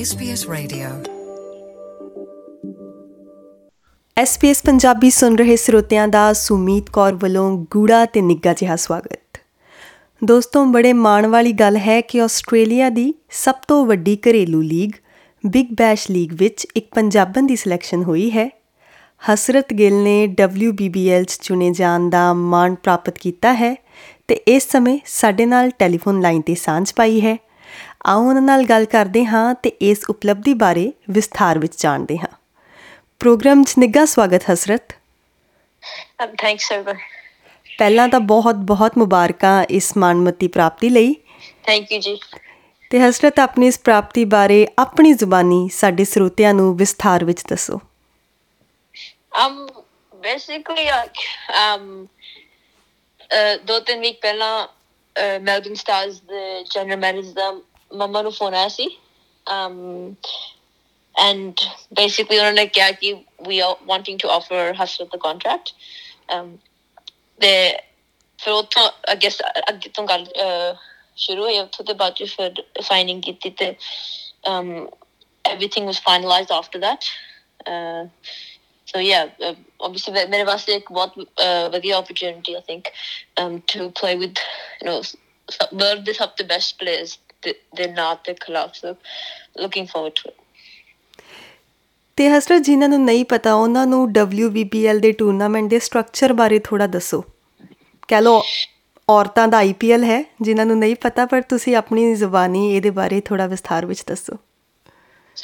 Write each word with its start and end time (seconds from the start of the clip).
SBS 0.00 0.52
Radio. 0.52 1.12
SBS 4.22 4.54
Punjabi 4.64 5.10
ਸੁਣ 5.10 5.36
ਰਹੇ 5.36 5.56
ਸਰੋਤਿਆਂ 5.56 6.08
ਦਾ 6.08 6.32
ਸੁਮੀਤ 6.32 6.90
ਕੌਰ 6.90 7.14
ਵੱਲੋਂ 7.14 7.66
ਗੂੜਾ 7.70 8.04
ਤੇ 8.04 8.20
ਨਿੱਘਾ 8.20 8.52
ਜਿਹਾ 8.52 8.76
ਸਵਾਗਤ। 8.76 9.40
ਦੋਸਤੋ, 10.24 10.64
ਬੜੇ 10.64 10.92
ਮਾਣ 10.92 11.26
ਵਾਲੀ 11.26 11.52
ਗੱਲ 11.52 11.76
ਹੈ 11.76 12.00
ਕਿ 12.00 12.22
ਆਸਟ੍ਰੇਲੀਆ 12.22 12.88
ਦੀ 12.88 13.14
ਸਭ 13.30 13.54
ਤੋਂ 13.68 13.86
ਵੱਡੀ 13.86 14.16
ਘਰੇਲੂ 14.16 14.60
ਲੀਗ 14.60 14.90
ਬਿਗ 15.46 15.66
ਬੈਸ਼ 15.72 16.10
ਲੀਗ 16.10 16.30
ਵਿੱਚ 16.34 16.66
ਇੱਕ 16.76 16.94
ਪੰਜਾਬਣ 16.94 17.42
ਦੀ 17.42 17.56
ਸਿਲੈਕਸ਼ਨ 17.56 18.02
ਹੋਈ 18.02 18.30
ਹੈ। 18.30 18.60
ਹਸਰਤ 19.32 19.72
ਗਿੱਲ 19.72 19.94
ਨੇ 19.94 20.34
WBBL 20.42 21.24
'ਚ 21.24 21.38
ਚੁਣੇ 21.42 21.70
ਜਾਣ 21.70 22.10
ਦਾ 22.10 22.32
ਮਾਣ 22.32 22.74
ਪ੍ਰਾਪਤ 22.74 23.18
ਕੀਤਾ 23.18 23.54
ਹੈ 23.54 23.76
ਤੇ 24.28 24.34
ਇਸ 24.34 24.68
ਸਮੇਂ 24.68 24.98
ਸਾਡੇ 25.06 25.46
ਨਾਲ 25.46 25.70
ਟੈਲੀਫੋਨ 25.70 26.20
ਲਾਈਨ 26.20 26.40
ਤੇ 26.40 26.54
ਸਾਂਝ 26.54 26.92
ਪਾਈ 26.96 27.20
ਹੈ। 27.20 27.49
ਆਓ 28.04 28.28
ਉਹਨਾਂ 28.28 28.42
ਨਾਲ 28.42 28.64
ਗੱਲ 28.64 28.84
ਕਰਦੇ 28.84 29.24
ਹਾਂ 29.24 29.54
ਤੇ 29.54 29.72
ਇਸ 29.80 30.04
ਉਪਲਬਧੀ 30.10 30.54
ਬਾਰੇ 30.54 30.92
ਵਿਸਥਾਰ 31.10 31.58
ਵਿੱਚ 31.58 31.82
ਜਾਣਦੇ 31.82 32.16
ਹਾਂ 32.18 32.28
ਪ੍ਰੋਗਰਾਮ 33.20 33.62
'ਚ 33.64 33.74
ਨਿੱਘਾ 33.78 34.04
ਸਵਾਗਤ 34.04 34.50
ਹਸਰਤ 34.52 34.92
thanks, 36.22 36.66
Soba. 36.72 36.94
ਪਹਿਲਾਂ 37.78 38.08
ਤਾਂ 38.08 38.20
ਬਹੁਤ-ਬਹੁਤ 38.20 38.98
ਮੁਬਾਰਕਾਂ 38.98 39.64
ਇਸ 39.70 39.96
ਮਾਣਮੱਤੀ 39.96 40.48
ਪ੍ਰਾਪਤੀ 40.48 40.88
ਲਈ 40.88 41.14
Thank 41.68 41.92
you, 41.92 42.00
G. 42.00 42.16
ਤੇ 42.90 43.00
ਹਸਰਤ 43.00 43.40
ਆਪਣੀ 43.40 43.66
ਇਸ 43.66 43.78
ਪ੍ਰਾਪਤੀ 43.78 44.24
ਬਾਰੇ 44.24 44.66
ਆਪਣੀ 44.78 45.12
ਜ਼ੁਬਾਨੀ 45.12 45.68
ਸਾਡੇ 45.68 46.04
ਸਰੋਤਿਆਂ 46.04 46.54
ਨੂੰ 46.54 46.76
ਵਿਸਥਾਰ 46.76 47.24
ਵਿੱਚ 47.24 47.44
ਦੱਸੋ 47.48 47.80
Um, 49.40 49.58
basically, 50.22 50.86
um, 51.56 52.06
ਦੋ 53.66 53.78
ਤਿੰਨ 53.80 54.00
ਵੀਕ 54.00 54.20
ਪਹਿਲਾਂ 54.22 54.66
ਮੈਲਬਨ 55.40 55.74
ਸਟਾਰਸ 55.74 56.20
ਦੇ 56.20 56.62
general 56.64 56.96
manager 56.96 57.60
mama 57.94 58.22
phone 58.30 58.88
um, 59.46 60.16
and 61.18 61.58
basically 61.92 62.38
on 62.38 62.56
a 62.56 62.66
day 62.66 63.26
we 63.46 63.60
are 63.60 63.76
wanting 63.86 64.18
to 64.18 64.28
offer 64.28 64.72
Hasrat 64.72 65.10
the 65.10 65.18
contract 65.18 65.72
um, 66.28 66.58
they 67.38 67.78
I 68.46 69.16
guess 69.16 69.40
अग्गे 69.40 69.88
तो 69.94 70.02
गल 70.10 70.26
शुरू 71.18 71.44
हुई 71.44 71.70
to 71.72 71.82
the 71.82 71.94
budget 71.94 72.30
for 72.30 72.50
signing 72.80 73.22
it. 73.26 73.44
It 73.44 73.60
uh, 73.60 74.50
um, 74.50 74.88
everything 75.44 75.86
was 75.86 76.00
finalized 76.00 76.50
after 76.50 76.78
that 76.78 77.04
uh, 77.66 78.04
so 78.86 78.98
yeah 78.98 79.28
uh, 79.42 79.54
obviously 79.80 80.14
us 80.48 80.68
like 80.68 80.90
what 80.90 81.16
uh, 81.38 81.68
was 81.68 81.82
the 81.82 81.92
opportunity 81.94 82.56
I 82.56 82.60
think 82.60 82.92
um, 83.36 83.62
to 83.68 83.90
play 83.90 84.16
with 84.16 84.36
you 84.80 84.86
know 84.86 85.02
world 85.72 86.08
is 86.08 86.20
up 86.20 86.36
the 86.36 86.44
best 86.44 86.78
players 86.78 87.18
ਦੇ 87.42 87.54
ਦੇ 87.74 87.86
ਨਾਲ 87.86 88.14
ਦੇ 88.14 88.34
ਖਿਲਾਫ 88.34 88.70
so 88.84 88.92
looking 89.60 89.84
forward 89.84 90.12
to 90.12 90.30
it. 90.30 90.44
ਤੇ 92.16 92.28
ਹਸਰਤ 92.28 92.62
ਜਿਨ੍ਹਾਂ 92.62 92.88
ਨੂੰ 92.88 93.04
ਨਹੀਂ 93.04 93.24
ਪਤਾ 93.24 93.54
ਉਹਨਾਂ 93.54 93.86
ਨੂੰ 93.86 94.12
WBPL 94.18 95.00
ਦੇ 95.00 95.12
ਟੂਰਨਾਮੈਂਟ 95.12 95.70
ਦੇ 95.70 95.78
ਸਟਰਕਚਰ 95.78 96.32
ਬਾਰੇ 96.32 96.58
ਥੋੜਾ 96.58 96.86
ਦੱਸੋ। 96.86 97.24
ਕਹ 98.08 98.20
ਲੋ 98.20 98.42
ਔਰਤਾਂ 99.08 99.48
ਦਾ 99.48 99.62
IPL 99.62 100.04
ਹੈ 100.04 100.24
ਜਿਨ੍ਹਾਂ 100.40 100.66
ਨੂੰ 100.66 100.78
ਨਹੀਂ 100.78 100.96
ਪਤਾ 100.96 101.26
ਪਰ 101.26 101.42
ਤੁਸੀਂ 101.42 101.76
ਆਪਣੀ 101.76 102.14
ਜ਼ੁਬਾਨੀ 102.14 102.76
ਇਹਦੇ 102.76 102.90
ਬਾਰੇ 102.90 103.20
ਥੋੜਾ 103.20 103.46
ਵਿਸਥਾਰ 103.46 103.86
ਵਿੱਚ 103.86 104.04
ਦੱਸੋ। 104.06 104.36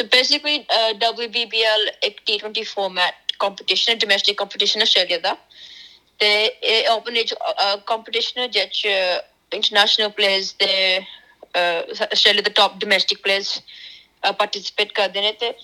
So 0.01 0.07
basically, 0.07 0.59
uh, 0.59 1.25
WBBL 1.25 1.93
ਇੱਕ 2.03 2.21
T20 2.31 2.63
format 2.63 3.15
competition 3.47 3.89
ਹੈ 3.89 3.95
domestic 3.95 4.35
competition 4.43 4.81
ਆਸਟ੍ਰੇਲੀਆ 4.81 5.19
ਦਾ। 5.19 5.37
ਤੇ 6.19 6.45
ਇਹ 6.45 6.89
open 6.89 7.13
age 7.13 7.31
uh, 7.33 7.81
competition 7.95 8.41
ਹੈ 8.41 8.47
ਜਿਹ 8.47 8.67
'ਚ 8.67 8.89
Uh, 11.57 11.83
especially 12.13 12.43
the 12.43 12.51
top 12.51 12.79
domestic 12.79 13.23
players 13.25 13.63
uh, 14.23 14.33
participate 14.33 14.93
कर 14.95 15.09
देने 15.13 15.33
थे 15.43 15.55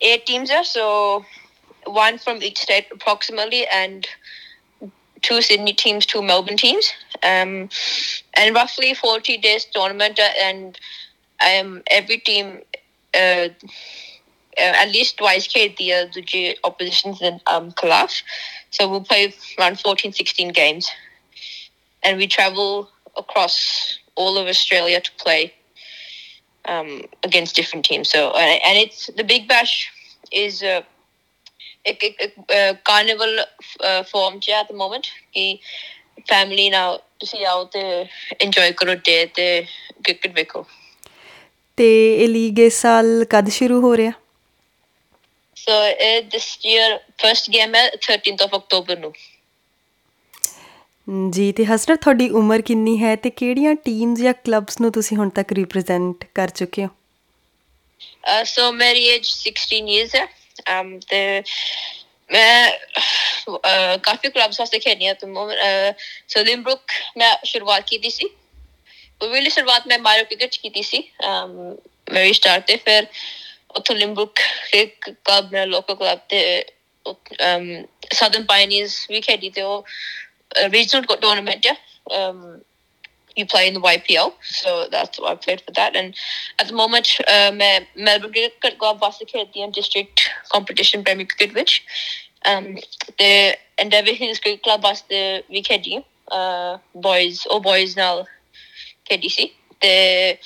eight 0.00 0.24
teams 0.26 0.50
are 0.50 0.64
so 0.64 1.24
one 1.84 2.16
from 2.18 2.42
each 2.42 2.58
state 2.58 2.86
approximately 2.92 3.66
and 3.66 4.06
two 5.22 5.40
Sydney 5.42 5.72
teams, 5.72 6.06
two 6.06 6.22
Melbourne 6.22 6.56
teams, 6.56 6.92
um, 7.22 7.68
and 8.34 8.54
roughly 8.54 8.94
40 8.94 9.38
days 9.38 9.66
tournament. 9.66 10.18
Uh, 10.18 10.30
and 10.42 10.78
um, 11.40 11.82
every 11.90 12.18
team 12.18 12.60
at 13.14 14.88
least 14.88 15.18
twice 15.18 15.46
खेलती 15.48 15.88
है 15.88 16.12
the 16.14 16.56
oppositions 16.64 17.20
in 17.20 17.40
um, 17.46 17.74
So 18.70 18.88
we 18.88 19.00
play 19.00 19.34
around 19.58 19.80
14, 19.80 20.12
16 20.12 20.48
games. 20.52 20.90
And 22.02 22.18
we 22.18 22.26
travel 22.26 22.91
across 23.15 23.99
all 24.15 24.37
of 24.37 24.47
Australia 24.47 24.99
to 25.01 25.11
play 25.23 25.53
um, 26.65 27.03
against 27.23 27.55
different 27.55 27.85
teams. 27.85 28.09
So, 28.09 28.31
uh, 28.31 28.37
and 28.37 28.77
it's 28.77 29.07
the 29.07 29.23
Big 29.23 29.47
Bash 29.47 29.89
is 30.31 30.63
uh, 30.63 30.81
ਇੱਕ 31.85 32.03
ਇੱਕ 32.03 32.33
carnival 32.85 33.45
farm 34.11 34.39
ਚ 34.39 34.51
at 34.51 34.71
the 34.71 34.77
moment 34.77 35.07
ਕਿ 35.33 35.57
family 36.29 36.69
ਨਾਲ 36.69 36.99
ਤੁਸੀਂ 37.19 37.45
ਆਓ 37.45 37.63
ਤੇ 37.75 37.81
enjoy 38.41 38.71
ਕਰੋ 38.71 38.93
ਡੇ 39.05 39.25
ਤੇ 39.35 39.45
ਕ੍ਰਿਕਟ 40.03 40.33
ਵੇਖੋ 40.35 40.65
ਤੇ 41.77 41.87
ਇਹ 42.23 42.27
ਲੀਗ 42.27 42.59
ਇਸ 42.59 42.81
ਸਾਲ 42.81 43.25
ਕਦ 43.31 43.49
ਸ਼ੁਰੂ 43.49 43.81
ਹੋ 43.81 43.95
ਰਿਹਾ 43.97 44.11
ਸੋ 45.57 45.83
ਇਹ 45.85 46.21
ਦਿਸ 46.31 46.57
ਈਅਰ 46.65 46.99
ਫਰਸਟ 47.21 47.49
ਗੇਮ 47.49 47.75
ਹੈ 47.75 47.87
13th 48.07 48.45
of 48.47 48.59
October 48.59 48.99
ਨੂੰ 48.99 49.13
ਜੀ 51.30 51.52
ਤੇ 51.52 51.64
ਹਸਰਤ 51.64 52.00
ਤੁਹਾਡੀ 52.00 52.28
ਉਮਰ 52.30 52.60
ਕਿੰਨੀ 52.60 53.02
ਹੈ 53.02 53.16
ਤੇ 53.16 53.30
ਕਿਹੜੀਆਂ 53.30 53.74
ਟੀਮਸ 53.74 54.18
ਜਾਂ 54.18 54.34
ਕਲੱਬਸ 54.34 54.80
ਨੂੰ 54.80 54.92
ਤੁਸੀਂ 54.92 55.16
ਹੁਣ 55.16 55.28
ਤੱਕ 55.28 55.52
ਰਿਪਰੈਜ਼ੈਂਟ 55.52 56.24
ਕਰ 56.34 56.48
ਚੁੱਕੇ 56.48 56.84
ਹੋ? 56.84 56.88
ਸੋ 58.44 58.72
ਮੇਰੀ 58.72 59.04
ਏਜ 59.06 59.26
16 59.26 59.88
ਇਅਰਸ 59.88 60.14
ਹੈ। 60.14 60.26
um 60.72 60.98
ਤੇ 61.08 61.42
ਮੈਂ 62.32 62.70
ਅਹ, 62.70 63.98
ਕਾਫੀ 63.98 64.30
ਕਲੱਬਸ 64.30 64.60
ਵਾਸਤੇ 64.60 64.78
ਖੇਡੀ 64.78 65.06
ਹਾਂ। 65.06 65.14
ਤੁਮ 65.14 65.34
ਸੋ 66.28 66.42
ਲਿੰਬਰੁਕ 66.42 66.80
ਮੈਂ 67.16 67.36
ਸ਼ੁਰੂਆਤ 67.44 67.84
ਕੀਤੀ 67.86 68.10
ਸੀ। 68.10 68.28
ਉਹ 69.22 69.28
ਵੀ 69.28 69.48
ਸ਼ੁਰੂਆਤ 69.50 69.86
ਮੈਂ 69.86 69.98
ਮਾਰੋ 69.98 70.24
ਕ੍ਰਿਕਟ 70.24 70.50
ਚ 70.50 70.56
ਕੀਤੀ 70.56 70.82
ਸੀ। 70.82 71.02
um 71.30 71.76
ਮੇਰੀ 72.12 72.32
ਸਟਾਰਟ 72.32 72.66
ਤੇ 72.66 72.76
ਫਿਰ 72.76 73.06
ਉੱਥੋਂ 73.76 73.96
ਲਿੰਬਰੁਕ 73.96 74.38
ਇੱਕ 74.74 75.10
ਕਲੱਬ 75.10 75.52
ਮੇਰਾ 75.52 75.64
ਲੋਕਲ 75.64 75.94
ਕਲੱਬ 75.94 76.18
ਤੇ 76.28 76.64
um 77.06 77.86
ਸਾਊਥਰਨ 78.12 78.44
ਪਾਇਨੀਅਰਸ 78.44 79.06
ਵੀ 79.10 79.20
ਖੇਡੀ 79.20 79.50
ਤੇ 79.50 79.62
ਉਹ 79.62 79.84
regional 80.70 81.04
got 81.04 81.20
Dona 81.20 81.42
Um, 82.10 82.62
you 83.36 83.46
play 83.46 83.66
in 83.66 83.74
the 83.74 83.80
YPL, 83.80 84.34
so 84.42 84.88
that's 84.90 85.18
why 85.18 85.32
I 85.32 85.34
played 85.36 85.62
for 85.62 85.70
that. 85.72 85.96
And 85.96 86.14
at 86.58 86.68
the 86.68 86.74
moment, 86.74 87.18
um, 87.32 87.58
Melbourne 87.96 88.32
Cricket 88.32 88.78
got 88.78 89.00
Vasakhe 89.00 89.34
at 89.34 89.52
the 89.52 89.66
district 89.72 90.28
competition 90.50 91.04
Premier 91.04 91.26
Cricket, 91.26 91.54
which 91.54 91.82
um, 92.44 92.76
the 93.18 93.56
Endeavour 93.78 94.12
Hills 94.12 94.38
Cricket 94.38 94.62
Club 94.62 94.82
was 94.82 95.02
the 95.08 95.42
VKD, 95.50 96.04
uh, 96.30 96.78
boys, 96.94 97.46
or 97.50 97.60
boys 97.60 97.96
now 97.96 98.26
KDC. 99.10 99.52
The 99.80 100.38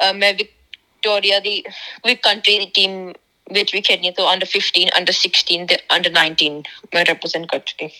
um, 0.00 0.20
Victoria, 0.20 1.40
the 1.40 1.66
Greek 2.02 2.22
country 2.22 2.58
the 2.58 2.66
team, 2.66 3.14
which 3.50 3.72
we 3.72 3.80
can, 3.80 4.02
so 4.14 4.28
under 4.28 4.46
15, 4.46 4.90
under 4.96 5.12
16, 5.12 5.66
the 5.66 5.80
under 5.90 6.10
19 6.10 6.64
represent 6.92 7.50
country. 7.50 7.92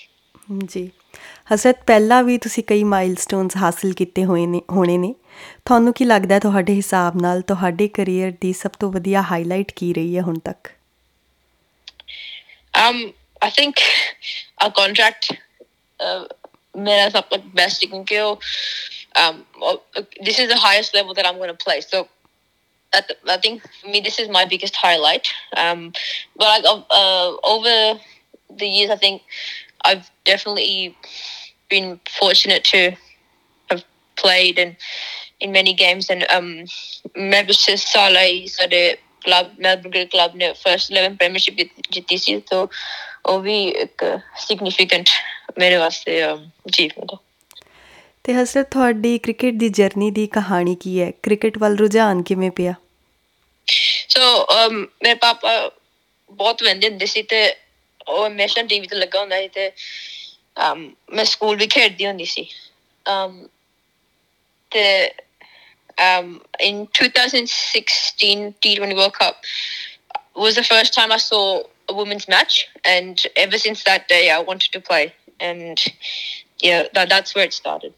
Mm, 0.51 0.67
जी 0.67 0.91
ਹਸਰਤ 1.53 1.77
ਪਹਿਲਾਂ 1.87 2.23
ਵੀ 2.23 2.37
ਤੁਸੀਂ 2.39 2.63
ਕਈ 2.69 2.83
milestones 2.85 3.57
ਹਾਸਲ 3.57 3.93
ਕੀਤੇ 3.99 4.25
ਹੋਏ 4.25 4.47
ਨੇ 4.47 4.61
ਹੋਣੇ 4.73 4.97
ਨੇ 4.99 5.15
ਤੁਹਾਨੂੰ 5.67 5.93
ਕੀ 5.95 6.05
ਲੱਗਦਾ 6.05 6.35
ਹੈ 6.35 6.41
ਤੁਹਾਡੇ 6.41 6.75
ਹਿਸਾਬ 6.75 7.21
ਨਾਲ 7.23 7.41
ਤੁਹਾਡੇ 7.49 7.87
ਕੈਰੀਅਰ 7.95 8.33
ਦੀ 8.41 8.53
ਸਭ 8.53 8.71
ਤੋਂ 8.81 8.91
ਵਧੀਆ 8.93 9.23
ਹਾਈਲਾਈਟ 9.31 9.73
ਕੀ 9.77 9.93
ਰਹੀ 9.95 10.17
ਹੈ 10.17 10.23
ਹੁਣ 10.23 10.39
ਤੱਕ 10.51 10.69
Um, 12.75 12.99
I 13.43 13.49
think 13.51 13.81
our 14.59 14.71
contract, 14.71 15.25
uh, 16.01 16.27
made 16.75 17.01
us 17.07 17.15
up 17.15 17.31
the 17.31 17.39
best 17.61 17.83
you 17.83 17.89
can 17.89 18.05
go. 18.05 18.39
Um, 19.17 19.41
well, 19.61 19.81
uh, 19.97 20.03
this 20.21 20.39
is 20.39 20.49
the 20.49 20.57
highest 20.57 20.95
level 20.95 21.15
that 21.15 21.27
I'm 21.27 21.39
going 21.39 21.51
to 21.51 21.65
play. 21.65 21.81
So, 21.81 22.03
at 22.93 23.09
the, 23.09 23.17
I 23.29 23.39
think 23.39 23.67
for 23.79 23.89
me, 23.89 24.01
this 24.01 24.19
is 24.19 24.29
my 24.29 24.45
biggest 24.45 24.77
highlight. 24.77 25.33
Um, 25.57 25.83
but 26.37 26.47
like, 26.47 26.65
uh, 26.67 26.83
uh, 26.93 27.37
over 27.45 27.75
the 28.51 28.69
years, 28.69 28.91
I 28.91 28.97
think 28.97 29.23
I've 29.85 30.11
definitely 30.25 30.97
been 31.71 32.01
fortunate 32.21 32.65
to 32.65 32.97
have 33.69 33.85
played 34.17 34.59
in 34.59 34.77
in 35.41 35.53
many 35.53 35.75
games 35.75 36.11
and 36.11 36.27
um, 36.31 36.65
member 37.15 37.53
Saleh 37.53 38.47
ਸਾਡੇ 38.47 38.97
club 39.25 39.47
Melbourne 39.59 39.91
cricket 39.91 40.11
club 40.13 40.37
ਨੇ 40.37 40.53
first 40.53 40.93
11 40.93 41.17
premiership 41.17 41.55
ਜਿੱਤੀ 41.91 42.17
ਸੀ 42.17 42.41
ਤਾਂ 42.41 42.67
ਉਹ 43.27 43.41
ਵੀ 43.41 43.69
ਇੱਕ 43.69 44.05
significant 44.39 45.09
ਮੇਰੇ 45.59 45.77
ਵਾਸਤੇ 45.77 46.25
achievement 46.35 47.13
ਹੈ 47.13 47.19
ਤੇ 48.25 48.35
ਹਸਰਤ 48.35 48.71
ਤੁਹਾਡੀ 48.71 49.19
ਕ੍ਰਿਕਟ 49.19 49.55
ਦੀ 49.55 49.69
ਜਰਨੀ 49.69 50.11
ਦੀ 50.11 50.27
ਕਹਾਣੀ 50.27 50.75
ਕੀ 50.75 51.01
ਹੈ? 51.01 51.11
ਕ੍ਰਿਕਟ 51.23 51.59
ਵੱਲ 51.59 51.77
ਰੁਝਾਨ 51.77 52.23
ਕਿਵੇਂ 52.23 52.51
ਪਿਆ? 52.51 52.75
ਸੋ 54.09 54.47
ਮੇਰੇ 54.73 55.15
ਪਾਪਾ 55.15 55.71
ਬਹੁਤ 56.31 56.63
ਵੰਦੇ 56.63 56.89
ਹੁੰਦੇ 56.89 57.07
ਸੀ 57.07 57.23
ਤੇ 57.23 57.55
ਉਹ 58.09 58.27
ਹਮੇਸ਼ਾ 58.27 58.63
ਟੀਵੀ 58.63 58.87
ਤੇ 58.87 58.97
ਲੱਗਾ 58.97 59.21
ਹੁੰਦਾ 59.21 59.41
ਸੀ 59.41 59.49
ਤੇ 59.49 59.67
um, 59.67 59.73
ਮੈਂ 60.59 61.25
ਸਕੂਲ 61.25 61.57
ਵੀ 61.57 61.67
ਖੇਡਦੀ 61.67 62.07
ਹੁੰਦੀ 62.07 62.25
ਸੀ 62.25 62.47
um, 63.07 63.49
ਤੇ 64.71 65.11
um, 65.99 66.41
in 66.61 66.87
2016 66.99 68.55
T20 68.63 68.95
World 68.95 69.15
Cup 69.15 69.37
was 70.37 70.55
the 70.55 70.65
first 70.65 70.95
time 70.95 71.13
I 71.13 71.19
saw 71.19 71.63
a 71.89 71.95
women's 71.95 72.29
match, 72.29 72.69
and 72.85 73.23
ever 73.37 73.59
since 73.59 73.83
that 73.85 74.09
day, 74.09 74.31
I 74.31 74.39
wanted 74.41 74.73
to 74.73 74.81
play, 74.81 75.13
and 75.41 75.77
yeah, 76.63 76.85
that, 76.95 77.09
that's 77.09 77.35
where 77.35 77.45
it 77.45 77.55
started. 77.55 77.93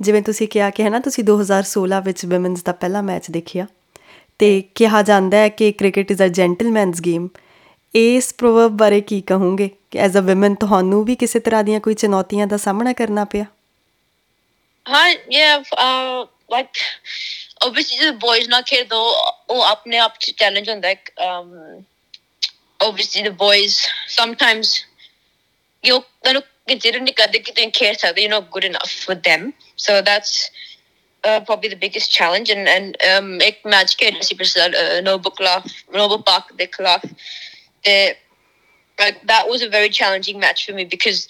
ਜਿਵੇਂ 0.00 0.22
ਤੁਸੀਂ 0.22 0.48
ਕਿਹਾ 0.48 0.70
ਕਿ 0.70 0.82
ਹੈ 0.82 0.90
ਨਾ 0.90 0.98
ਤੁਸੀਂ 1.00 1.24
2016 1.24 2.00
ਵਿੱਚ 2.04 2.24
womens 2.24 2.62
ਦਾ 2.62 2.72
ਪਹਿਲਾ 2.72 3.02
match 3.02 3.30
ਦੇਖਿਆ 3.30 3.66
ਤੇ 4.38 4.48
ਕਿਹਾ 4.74 5.02
ਜਾਂਦਾ 5.02 5.36
ਹੈ 5.36 5.48
ਕਿ 5.48 5.70
cricket 5.72 6.10
is 6.10 6.22
a 6.22 6.26
gentleman's 6.38 7.00
game 7.00 7.28
ਇਸ 7.98 8.32
ਪ੍ਰੋਵਰਬ 8.34 8.76
ਬਾਰੇ 8.76 9.00
ਕੀ 9.00 9.20
ਕਹੋਗੇ 9.20 9.68
ਕਿ 9.90 9.98
ਐਜ਼ 9.98 10.16
ਅ 10.18 10.30
ਔਮਨ 10.30 10.54
ਤੁਹਾਨੂੰ 10.54 11.04
ਵੀ 11.04 11.14
ਕਿਸੇ 11.16 11.40
ਤਰ੍ਹਾਂ 11.40 11.62
ਦੀਆਂ 11.64 11.80
ਕੋਈ 11.80 11.94
ਚੁਣੌਤੀਆਂ 11.94 12.46
ਦਾ 12.46 12.56
ਸਾਹਮਣਾ 12.56 12.92
ਕਰਨਾ 12.92 13.24
ਪਿਆ 13.24 13.44
ਹਾਂ 14.86 15.06
yeah 15.34 15.62
uh, 15.84 16.18
like 16.54 16.82
obviously 17.66 18.00
the 18.00 18.16
boys 18.24 18.50
not 18.50 18.66
ਖੇਡ 18.66 18.88
ਦੋ 18.88 18.98
ਉਹ 19.50 19.62
ਆਪਣੇ 19.62 19.98
ਆਪ 19.98 20.18
ਚ 20.20 20.30
ਚੈਲੰਜ 20.36 20.68
ਹੁੰਦਾ 20.70 20.88
ਹੈ 20.88 21.28
um 21.28 21.54
obviously 22.80 23.24
the 23.28 23.32
boys 23.44 23.78
sometimes 24.18 24.74
you 25.84 25.98
ਤੁਹਾਨੂੰ 26.00 26.42
consider 26.72 27.00
ਨਹੀਂ 27.02 27.14
ਕਰਦੇ 27.14 27.38
ਕਿ 27.38 27.52
ਤੁਸੀਂ 27.52 27.70
ਖੇਡ 27.70 27.96
ਸਕਦੇ 27.96 28.26
you're 28.26 28.34
not 28.36 28.52
good 28.58 28.68
enough 28.70 28.94
for 29.06 29.16
them 29.28 29.48
so 29.86 29.96
that's 30.10 30.34
uh, 31.24 31.40
probably 31.48 31.72
the 31.74 31.80
biggest 31.86 32.14
challenge 32.18 32.54
and 32.56 32.72
and 32.74 33.00
um 33.08 33.32
ਇੱਕ 33.48 33.66
ਮੈਚ 33.66 33.96
ਖੇਡਿਆ 33.96 34.22
ਸੀ 34.22 34.34
ਪਿਛਲਾ 34.34 34.68
ਨੋਬਲ 35.00 35.30
ਖਿਲਾਫ 35.38 35.66
ਨੋਬਲ 35.96 36.22
ਪਾਕ 36.26 36.52
ਦੇ 36.52 36.66
ਖਿਲਾਫ 36.66 37.06
ਤੇ 37.84 38.14
like 38.98 39.18
that 39.26 39.48
was 39.48 39.62
a 39.62 39.68
very 39.68 39.90
challenging 39.90 40.38
match 40.40 40.66
for 40.66 40.72
me 40.72 40.84
because 40.84 41.28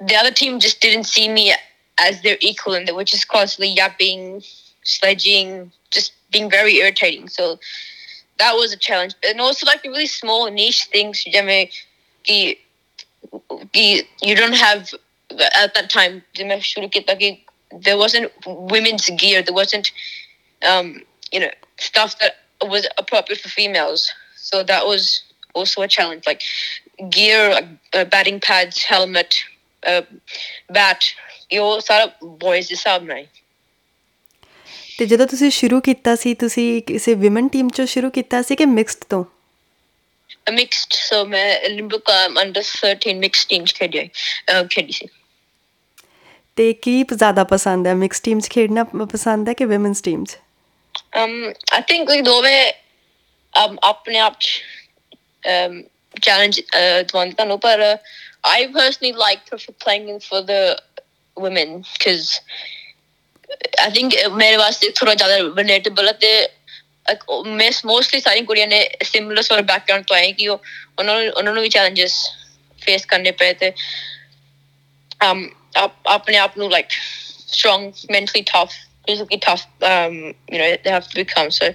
the 0.00 0.16
other 0.16 0.30
team 0.30 0.58
just 0.58 0.80
didn't 0.80 1.04
see 1.04 1.28
me 1.28 1.54
as 1.98 2.22
their 2.22 2.38
equal 2.40 2.74
and 2.74 2.88
they 2.88 2.92
were 2.92 3.04
just 3.04 3.28
constantly 3.28 3.68
yapping, 3.68 4.42
sledging, 4.84 5.70
just 5.90 6.12
being 6.32 6.50
very 6.50 6.76
irritating. 6.76 7.28
So 7.28 7.58
that 8.38 8.54
was 8.54 8.72
a 8.72 8.76
challenge. 8.78 9.14
And 9.22 9.40
also 9.40 9.66
like 9.66 9.82
the 9.82 9.90
really 9.90 10.06
small 10.06 10.50
niche 10.50 10.84
things, 10.90 11.26
you 11.26 11.32
don't 14.34 14.54
have 14.54 14.94
at 15.62 15.74
that 15.74 15.90
time 15.90 16.22
there 17.86 17.98
wasn't 17.98 18.32
women's 18.46 19.08
gear, 19.10 19.42
there 19.42 19.54
wasn't 19.54 19.92
um, 20.66 21.02
you 21.30 21.40
know, 21.40 21.50
stuff 21.78 22.18
that 22.18 22.36
was 22.62 22.86
appropriate 22.98 23.40
for 23.40 23.48
females. 23.48 24.10
So 24.36 24.62
that 24.64 24.86
was 24.86 25.22
also 25.54 25.82
a 25.82 25.88
challenge. 25.88 26.26
Like 26.26 26.40
gear, 27.10 27.50
uh, 27.50 28.04
batting 28.04 28.40
pads, 28.40 28.84
helmet, 28.92 29.28
uh, 29.82 30.04
bat, 30.72 30.96
ਇਹ 31.52 31.80
ਸਾਰਾ 31.80 32.08
ਬॉयਜ਼ 32.24 32.68
ਦੇ 32.68 32.74
ਹਿਸਾਬ 32.74 33.04
ਨਾਲ 33.04 33.24
ਤੇ 34.98 35.06
ਜਦੋਂ 35.06 35.26
ਤੁਸੀਂ 35.26 35.50
ਸ਼ੁਰੂ 35.50 35.80
ਕੀਤਾ 35.80 36.16
ਸੀ 36.16 36.34
ਤੁਸੀਂ 36.34 36.82
ਕਿਸੇ 36.82 37.14
ਔਮਨ 37.14 37.48
ਟੀਮ 37.48 37.68
ਚੋਂ 37.68 37.86
ਸ਼ੁਰੂ 37.86 38.10
ਕੀਤਾ 38.10 38.42
ਸੀ 38.42 38.56
ਕਿ 38.56 38.64
ਮਿਕਸਡ 38.64 39.04
ਤੋਂ? 39.04 39.24
ਮਿਕਸਡ 40.52 40.92
ਸੋ 40.92 41.24
ਮੈਂ 41.24 41.68
ਲਿੰਬਕ 41.68 42.02
ਅੰਡਰ 42.42 42.62
13 42.94 43.14
ਮਿਕਸਡ 43.14 43.48
ਟੀਮਸ 43.48 43.74
ਖੇਡੀ 43.74 44.10
ਖੇਡੀ 44.70 44.92
ਸੀ। 44.92 45.06
ਤੇ 46.56 46.72
ਕੀ 46.72 47.04
ਜ਼ਿਆਦਾ 47.14 47.44
ਪਸੰਦ 47.44 47.86
ਹੈ? 47.86 47.94
ਮਿਕਸ 47.94 48.20
ਟੀਮ 48.20 48.40
'ਚ 48.40 48.48
ਖੇਡਣਾ 48.48 48.84
ਪਸੰਦ 48.84 49.48
ਹੈ 49.48 49.54
ਕਿ 49.54 49.64
ਔਮਨਸ 49.64 50.02
ਟੀਮ 50.02 50.24
'ਚ 50.24 50.38
um 51.22 51.54
i 51.78 51.80
think 51.80 52.02
like 52.02 52.24
ਦੋਵੇਂ 52.24 52.72
um 53.64 53.76
ਆਪਣੇ 53.82 54.18
ਆਪ 54.18 54.36
um 55.44 55.82
challenge 56.26 56.60
ਦਵਾਉਂਦੇ 57.02 57.32
ਤੁਹਾਨੂੰ 57.32 57.60
ਪਰ 57.60 57.98
I 58.42 58.68
personally 58.68 59.12
like 59.12 59.40
prefer 59.48 59.72
playing 59.84 60.20
for 60.20 60.40
the 60.40 60.60
women 61.36 61.82
because 61.92 62.40
I 63.78 63.90
think 63.90 64.16
ਮੇਰੇ 64.36 64.56
ਵਾਸਤੇ 64.56 64.90
ਥੋੜਾ 64.90 65.14
ਜ਼ਿਆਦਾ 65.14 65.36
ਰਿਲੇਟੇਬਲ 65.36 66.08
ਹੈ 66.08 66.12
ਤੇ 66.12 66.48
ਮੈਂ 67.46 67.70
ਮੋਸਟਲੀ 67.86 68.20
ਸਾਰੀ 68.20 68.40
ਕੁੜੀਆਂ 68.40 68.66
ਨੇ 68.68 68.88
ਸਿਮਿਲਰ 69.04 69.42
ਸੋਰ 69.42 69.62
ਬੈਕਗ੍ਰਾਉਂਡ 69.62 70.04
ਤੋਂ 70.06 70.16
ਆਏ 70.16 70.32
ਕਿ 70.32 70.48
ਉਹ 70.48 70.62
ਉਹਨਾਂ 70.98 71.14
ਨੂੰ 71.14 71.32
ਉਹਨਾਂ 71.32 71.52
ਨੂੰ 71.52 71.62
ਵੀ 71.62 71.68
ਚੈਲੰਜਸ 71.68 72.14
ਫੇਸ 72.82 73.06
ਕਰਨੇ 73.06 73.30
ਪਏ 73.30 73.52
ਤੇ 73.52 73.72
um 75.24 75.48
ਆਪਣੇ 76.06 76.36
ਆਪ 76.36 76.58
ਨੂੰ 76.58 76.70
like 76.70 76.94
strong 77.56 77.92
mentally 78.10 78.44
tough 78.52 78.72
physically 79.06 79.38
tough 79.38 79.66
um 79.82 80.34
you 80.52 80.58
know 80.58 80.76
they 80.84 80.90
have 80.90 81.08
to 81.08 81.14
become 81.14 81.50
so 81.50 81.72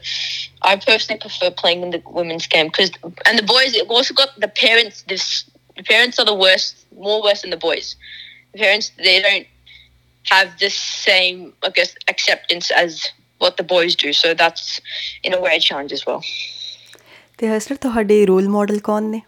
i 0.65 0.77
personally 0.77 1.21
prefer 1.21 1.51
playing 1.51 1.83
in 1.83 1.91
the 1.91 2.03
women's 2.19 2.47
game 2.47 2.67
because 2.67 2.91
and 3.27 3.39
the 3.39 3.47
boys 3.55 3.79
also 3.89 4.15
got 4.15 4.29
the 4.45 4.49
parents 4.49 5.03
this 5.13 5.45
the 5.77 5.83
parents 5.83 6.19
are 6.19 6.29
the 6.33 6.35
worst 6.35 6.85
more 7.07 7.23
worse 7.23 7.43
than 7.43 7.51
the 7.51 7.63
boys 7.69 7.97
the 8.53 8.59
parents 8.59 8.93
they 8.99 9.21
don't 9.23 9.47
have 10.35 10.49
the 10.59 10.71
same 10.71 11.53
i 11.63 11.71
guess 11.71 11.95
acceptance 12.09 12.71
as 12.71 13.09
what 13.39 13.57
the 13.57 13.63
boys 13.75 13.95
do 13.97 14.13
so 14.13 14.35
that's 14.35 14.81
in 15.23 15.35
a 15.35 15.41
way 15.41 15.57
a 15.57 15.61
challenge 15.61 15.93
as 15.99 16.07
well 16.07 16.23
ਤੇ 17.41 17.49
ਹਸਰ 17.49 17.77
ਤੁਹਾਡੇ 17.83 18.25
role 18.27 18.49
model 18.49 18.79
ਕੌਣ 18.85 19.03
ਨੇ 19.11 19.21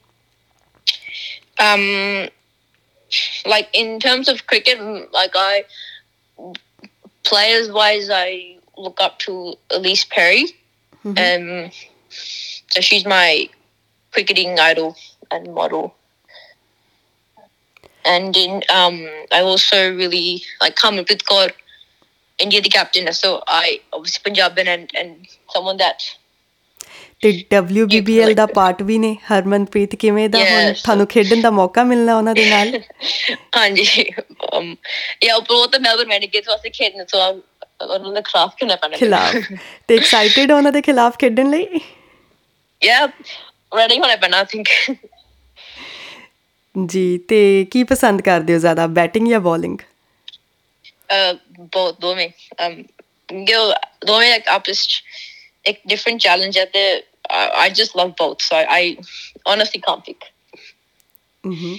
um 1.62 2.28
like 3.52 3.68
in 3.80 3.88
terms 4.00 4.28
of 4.32 4.40
cricket 4.50 4.82
like 5.16 5.36
i 5.42 5.64
players 7.30 7.70
wise 7.78 8.10
i 8.18 8.58
look 8.84 9.02
up 9.06 9.18
to 9.24 9.34
elise 9.78 10.04
perry 10.14 10.44
Mhm. 11.06 11.16
um 11.22 11.46
so 12.72 12.80
she's 12.88 13.04
my 13.12 13.48
cricketing 14.12 14.52
idol 14.64 14.90
and 15.36 15.48
model 15.54 15.84
and 18.04 18.36
in 18.36 18.62
um 18.76 18.96
i 19.32 19.40
also 19.42 19.80
really 19.96 20.42
like 20.60 20.76
come 20.82 20.96
with 21.10 21.24
god 21.32 21.52
india 22.38 22.60
the 22.60 22.72
captain 22.76 23.12
so 23.12 23.32
i 23.48 23.66
obviously 23.92 24.22
punjaban 24.26 24.72
and 24.76 24.98
and 25.02 25.38
someone 25.56 25.80
that 25.86 26.10
ਤੇ 27.22 27.30
WBBL 27.54 28.34
ਦਾ 28.34 28.46
part 28.54 28.80
ਵੀ 28.82 28.96
ਨੇ 28.98 29.16
ਹਰਮਨਪ੍ਰੀਤ 29.30 29.94
ਕਿਵੇਂ 29.96 30.28
ਦਾ 30.28 30.38
ਹੁਣ 30.38 30.70
Yes. 30.70 30.80
ਤੁਹਾਨੂੰ 30.84 31.06
ਖੇਡਣ 31.06 31.40
ਦਾ 31.40 31.50
ਮੌਕਾ 31.50 31.82
ਮਿਲਣਾ 31.84 32.16
ਉਹਨਾਂ 32.16 32.34
ਦੇ 32.34 32.46
ਨਾਲ 32.50 32.72
ਹਾਂਜੀ 33.56 33.84
um 34.56 34.66
yeah 35.26 35.36
but 35.36 35.54
ਉਹ 35.56 35.66
ਤਾਂ 35.66 35.80
ਮੈਲਬਨ 35.80 36.08
ਮੈਡੀਕੇਟ 36.08 36.48
ਵਾਸਤੇ 36.48 36.70
ਖੇਡਣ 36.70 37.04
ਸੋ 37.12 37.18
ਉਹਨਾਂ 37.81 38.13
ਦੇ 38.13 38.21
ਖਿਲਾਫ 38.21 38.55
ਖੇਡਣਾ 38.55 38.75
ਪੈਣਾ 38.75 38.97
ਖਿਲਾਫ। 38.97 39.35
ਤੇ 39.87 39.95
ਐਕਸਾਈਟਿਡ 39.95 40.51
ਉਹਨਾਂ 40.51 40.71
ਦੇ 40.71 40.81
ਖਿਲਾਫ 40.81 41.17
ਖੇਡਣ 41.17 41.49
ਲਈ? 41.49 41.67
Yeah 42.87 43.07
ready 43.77 43.99
ਹੋਣਾ 43.99 44.15
ਪੈਣਾ 44.15 44.41
i 44.41 44.45
think 44.45 44.95
ਜੀ 46.85 47.17
ਤੇ 47.17 47.67
ਕੀ 47.71 47.83
ਪਸੰਦ 47.83 48.21
ਕਰਦੇ 48.21 48.53
ਹੋ 48.53 48.59
ਜ਼ਿਆਦਾ 48.59 48.87
ਬੈਟਿੰਗ 48.87 49.27
ਜਾਂ 49.27 49.39
ਬੋਲਿੰਗ 49.39 49.77
both 51.61 51.95
ਦੋਵੇਂ। 52.01 52.29
um 52.67 52.83
ਗਿਲ 53.47 53.73
ਦੋਵੇਂ 54.05 54.33
like 54.33 54.49
ਆਪਸ 54.51 54.87
ਇੱਕ 55.65 55.79
different 55.93 56.19
challenge 56.27 56.57
ਹੈ 56.57 56.65
ਤੇ 56.65 57.03
just 57.67 58.01
love 58.01 58.11
both 58.11 58.45
so 58.47 58.59
I, 58.63 58.77
I 58.79 58.95
honestly 59.51 59.81
can't 59.89 60.03
pick. 60.09 60.27
ਹਮਮ 61.47 61.77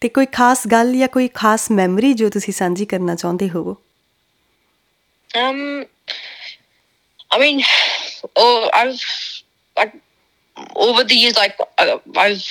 ਤੇ 0.00 0.08
ਕੋਈ 0.08 0.26
ਖਾਸ 0.26 0.66
ਗੱਲ 0.66 0.98
ਜਾਂ 0.98 1.08
ਕੋਈ 1.08 1.28
ਖਾਸ 1.28 1.70
ਮੈਮਰੀ 1.70 2.12
ਜੋ 2.12 2.28
ਤੁਸੀਂ 2.28 2.54
ਸਾਂਝੀ 2.54 2.86
ਕਰਨਾ 2.86 3.14
ਚਾਹੁੰਦੇ 3.14 3.48
ਹੋ 3.48 3.76
Um, 5.35 5.85
I 7.31 7.39
mean, 7.39 7.63
oh, 8.35 8.69
I've 8.73 9.01
like 9.77 9.93
over 10.75 11.03
the 11.03 11.15
years, 11.15 11.35
like 11.35 11.57
uh, 11.77 11.97
I've 12.15 12.43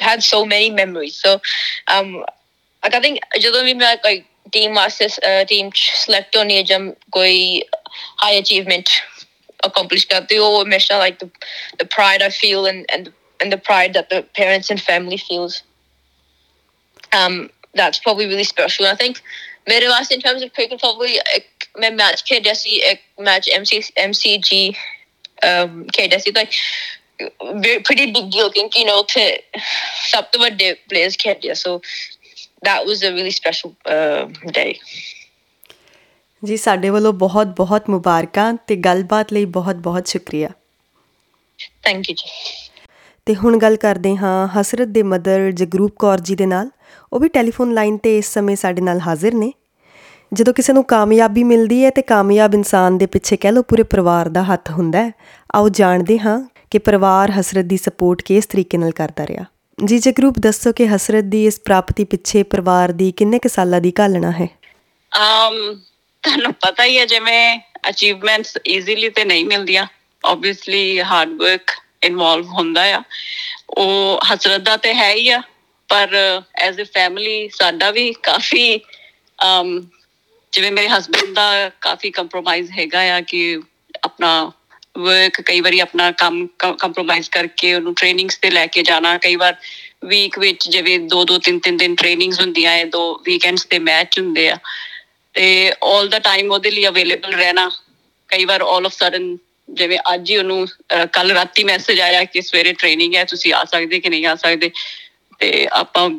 had 0.00 0.22
so 0.22 0.44
many 0.44 0.70
memories. 0.70 1.14
So, 1.14 1.40
um, 1.86 2.24
like 2.82 2.94
I 2.94 3.00
think 3.00 3.20
ਜਦੋਂ 3.40 3.62
ਵੀ 3.64 3.74
ਮੈਂ 3.74 3.96
like 4.04 4.24
team 4.56 4.74
ਵਾਸਤੇ 4.74 5.06
uh, 5.06 5.44
team 5.52 5.70
select 6.04 6.36
ਹੋਣੀ 6.36 6.56
ਹੈ 6.56 6.62
ਜਦ 6.62 6.92
ਕੋਈ 7.12 7.62
high 8.24 8.36
achievement 8.40 8.92
accomplish 9.66 10.06
ਕਰਦੇ 10.10 10.38
ਹੋ 10.38 10.50
ਉਹ 10.56 10.64
ਹਮੇਸ਼ਾ 10.64 11.00
like 11.00 11.18
the, 11.24 11.30
the 11.82 11.88
pride 11.96 12.22
I 12.22 12.30
feel 12.30 12.68
and 12.72 12.84
and 12.96 13.12
and 13.40 13.52
the 13.52 13.60
pride 13.70 13.94
that 13.94 14.10
the 14.10 14.22
parents 14.38 14.70
and 14.70 14.82
family 14.82 15.16
feels. 15.16 15.62
Um, 17.18 17.50
that's 17.74 17.98
probably 17.98 18.26
really 18.26 18.44
special. 18.44 18.86
And 18.86 18.92
I 18.92 18.98
think 19.02 19.22
ਮੇਰੇ 19.68 19.86
ਵਾਸਤੇ 19.86 20.14
in 20.14 20.20
terms 20.20 20.42
of 20.42 20.52
cricket 20.52 20.80
probably 20.84 21.16
ਇੱਕ 21.36 21.51
ਮੈਂ 21.79 21.91
match 21.91 22.23
ਖੇਡਿਆ 22.23 22.53
ਸੀ 22.53 22.69
ਇੱਕ 22.69 23.01
match 23.21 23.49
MCG 24.09 24.71
um 25.47 25.85
ਖੇਡਿਆ 25.93 26.17
ਸੀ 26.17 26.31
very 26.31 27.77
pretty 27.77 28.05
big 28.05 28.25
deal 28.25 28.49
ਕਿਉਂਕਿ 28.49 28.83
you 28.83 28.89
know 28.89 29.03
ਤੇ 29.15 29.43
ਸਭ 30.07 30.23
ਤੋਂ 30.23 30.41
ਵੱਡੇ 30.41 30.71
players 30.71 31.15
ਖੇਡਿਆ 31.19 31.53
so 31.53 31.79
that 32.69 32.87
was 32.87 33.01
a 33.07 33.11
really 33.13 33.31
special 33.31 33.71
uh, 33.71 34.51
day. 34.51 34.73
ਜੀ 36.45 36.57
ਸਾਡੇ 36.57 36.89
ਵੱਲੋਂ 36.89 37.13
ਬਹੁਤ 37.13 37.47
ਬਹੁਤ 37.47 37.89
ਮੁਬਾਰਕਾਂ 37.89 38.53
ਤੇ 38.53 38.75
ਗੱਲਬਾਤ 38.75 39.33
ਲਈ 39.33 39.45
ਬਹੁਤ 39.45 39.75
ਬਹੁਤ 39.75 40.07
ਸ਼ੁਕਰੀਆ। 40.07 40.47
Thank 41.87 41.97
you 41.97 42.15
ਜੀ। 42.15 42.29
ਤੇ 43.25 43.35
ਹੁਣ 43.35 43.57
ਗੱਲ 43.57 43.75
ਕਰਦੇ 43.75 44.15
ਹਾਂ 44.15 44.47
ਹਸਰਤ 44.47 44.87
ਦੇ 44.87 45.03
ਮਦਰ 45.03 45.51
ਜਗਰੂਪ 45.51 45.91
ਕੌਰ 45.99 46.19
ਜੀ 46.19 46.35
ਦੇ 46.35 46.45
ਨਾਲ। 46.45 46.69
ਉਹ 47.13 47.19
ਵੀ 47.19 47.29
ਟੈਲੀਫੋਨ 47.29 47.73
ਲਾਈਨ 47.73 47.97
ਤੇ 47.97 48.17
ਇਸ 48.17 48.33
ਸਮੇਂ 48.33 48.55
ਸਾਡੇ 48.55 48.81
ਨਾਲ 48.81 48.99
ਹਾਜ਼ਰ 48.99 49.33
ਨੇ। 49.33 49.51
ਜਦੋਂ 50.33 50.53
ਕਿਸੇ 50.53 50.73
ਨੂੰ 50.73 50.83
ਕਾਮਯਾਬੀ 50.83 51.43
ਮਿਲਦੀ 51.43 51.85
ਹੈ 51.85 51.89
ਤੇ 51.89 52.01
ਕਾਮਯਾਬ 52.01 52.53
ਇਨਸਾਨ 52.53 52.97
ਦੇ 52.97 53.05
ਪਿੱਛੇ 53.05 53.37
ਕਹਿ 53.37 53.51
ਲਓ 53.51 53.61
ਪੂਰੇ 53.61 53.83
ਪਰਿਵਾਰ 53.83 54.29
ਦਾ 54.29 54.43
ਹੱਥ 54.43 54.71
ਹੁੰਦਾ 54.71 55.03
ਹੈ 55.03 55.11
ਆਓ 55.55 55.69
ਜਾਣਦੇ 55.69 56.19
ਹਾਂ 56.19 56.39
ਕਿ 56.71 56.77
ਪਰਿਵਾਰ 56.77 57.31
ਹਸਰਤ 57.31 57.65
ਦੀ 57.65 57.77
ਸਪੋਰਟ 57.77 58.21
ਕਿਸ 58.21 58.45
ਤਰੀਕੇ 58.45 58.77
ਨਾਲ 58.77 58.91
ਕਰਦਾ 58.91 59.27
ਰਿਹਾ। 59.27 59.45
ਜੀ 59.85 59.99
ਜਗਰੂਪ 59.99 60.39
ਦੱਸੋ 60.39 60.71
ਕਿ 60.71 60.87
ਹਸਰਤ 60.87 61.23
ਦੀ 61.23 61.45
ਇਸ 61.45 61.59
ਪ੍ਰਾਪਤੀ 61.59 62.03
ਪਿੱਛੇ 62.03 62.43
ਪਰਿਵਾਰ 62.43 62.91
ਦੀ 62.91 63.11
ਕਿੰਨੇ 63.11 63.39
ਕੁ 63.39 63.49
ਸਾਲਾਂ 63.49 63.81
ਦੀ 63.81 63.93
ਘਾਲਣਾ 63.99 64.31
ਹੈ? 64.31 64.47
Um, 65.11 65.77
ਤੁਹਾਨੂੰ 66.23 66.53
ਪਤਾ 66.53 66.83
ਹੀ 66.83 66.97
ਹੈ 66.99 67.05
ਜਿਵੇਂ 67.05 67.59
ਅਚੀਵਮੈਂਟਸ 67.89 68.57
ਈਜ਼ੀਲੀ 68.67 69.09
ਤੇ 69.09 69.25
ਨਹੀਂ 69.25 69.45
ਮਿਲਦੀਆਂ। 69.45 69.87
ਆਬਵੀਅਸਲੀ 70.25 71.01
ਹਾਰਡ 71.01 71.29
ਵਰਕ 71.29 71.71
ਇਨਵੋਲਵ 72.03 72.45
ਹੁੰਦਾ 72.45 72.83
ਆ। 72.95 73.01
ਉਹ 73.69 74.19
ਹਸਰਤ 74.33 74.61
ਦਾ 74.61 74.77
ਤੇ 74.77 74.93
ਹੈ 74.93 75.13
ਹੀ 75.13 75.29
ਆ 75.29 75.41
ਪਰ 75.89 76.41
ਐਜ਼ 76.55 76.81
ਅ 76.81 76.83
ਫੈਮਿਲੀ 76.83 77.49
ਸਾਡਾ 77.49 77.91
ਵੀ 77.91 78.11
ਕਾਫੀ 78.13 78.77
ਅਮ 79.39 79.81
ਜਿਵੇਂ 80.53 80.71
ਮੇਰੇ 80.71 80.87
ਹਸਬੰਡ 80.87 81.33
ਦਾ 81.35 81.69
ਕਾਫੀ 81.81 82.09
ਕੰਪਰੋਮਾਈਜ਼ 82.11 82.71
ਹੈਗਾ 82.71 82.99
ਆ 83.15 83.21
ਕਿ 83.21 83.59
ਆਪਣਾ 84.03 84.51
ਵਰਕ 84.97 85.41
ਕਈ 85.41 85.61
ਵਾਰੀ 85.61 85.79
ਆਪਣਾ 85.79 86.11
ਕੰਮ 86.11 86.45
ਕੰਪਰੋਮਾਈਜ਼ 86.79 87.29
ਕਰਕੇ 87.29 87.73
ਉਹਨੂੰ 87.73 87.93
ਟ੍ਰੇਨਿੰਗਸ 87.95 88.37
ਤੇ 88.37 88.49
ਲੈ 88.49 88.65
ਕੇ 88.67 88.81
ਜਾਣਾ, 88.83 89.17
ਕਈ 89.17 89.35
ਵਾਰ 89.35 89.55
ਵੀਕ 90.05 90.37
ਵਿੱਚ 90.39 90.69
ਜਿਵੇਂ 90.69 90.99
ਦੋ 90.99 91.23
ਦੋ, 91.25 91.37
ਤਿੰਨ 91.37 91.59
ਤਿੰਨ 91.59 91.77
ਦਿਨ 91.77 91.95
ਟ੍ਰੇਨਿੰਗਸ 91.95 92.39
ਹੁੰਦੀਆਂ 92.39 92.71
ਐ, 92.71 92.83
ਦੋ 92.85 93.21
ਵੀਕਐਂਡਸ 93.25 93.65
ਤੇ 93.65 93.79
ਮੈਚ 93.79 94.19
ਹੁੰਦੇ 94.19 94.49
ਆ। 94.49 94.57
ਤੇ 95.35 95.71
올 95.85 96.07
ਦਾ 96.09 96.19
ਟਾਈਮ 96.19 96.51
ਉਹਦੇ 96.51 96.71
ਲਈ 96.71 96.87
ਅਵੇਲੇਬਲ 96.87 97.33
ਰਹਿਣਾ, 97.33 97.69
ਕਈ 98.29 98.45
ਵਾਰ 98.45 98.61
올 98.63 98.85
ਆਫ 98.85 98.93
ਸਡਨ 98.93 99.37
ਜਿਵੇਂ 99.69 99.97
ਅੱਜ 100.13 100.31
ਹੀ 100.31 100.37
ਉਹਨੂੰ 100.37 100.67
ਕੱਲ 101.13 101.31
ਰਾਤੀ 101.31 101.63
ਮੈਸੇਜ 101.63 101.99
ਆਇਆ 102.01 102.23
ਕਿ 102.23 102.41
ਸਵੇਰੇ 102.41 102.73
ਟ੍ਰੇਨਿੰਗ 102.73 103.15
ਹੈ 103.15 103.23
ਤੁਸੀਂ 103.25 103.53
ਆ 103.53 103.63
ਸਕਦੇ 103.65 103.99
ਕਿ 103.99 104.09
ਨਹੀਂ 104.09 104.25
ਆ 104.25 104.35
ਸਕਦੇ? 104.35 104.71
ਤੇ 105.39 105.67
ਆਪਾਂ 105.71 106.09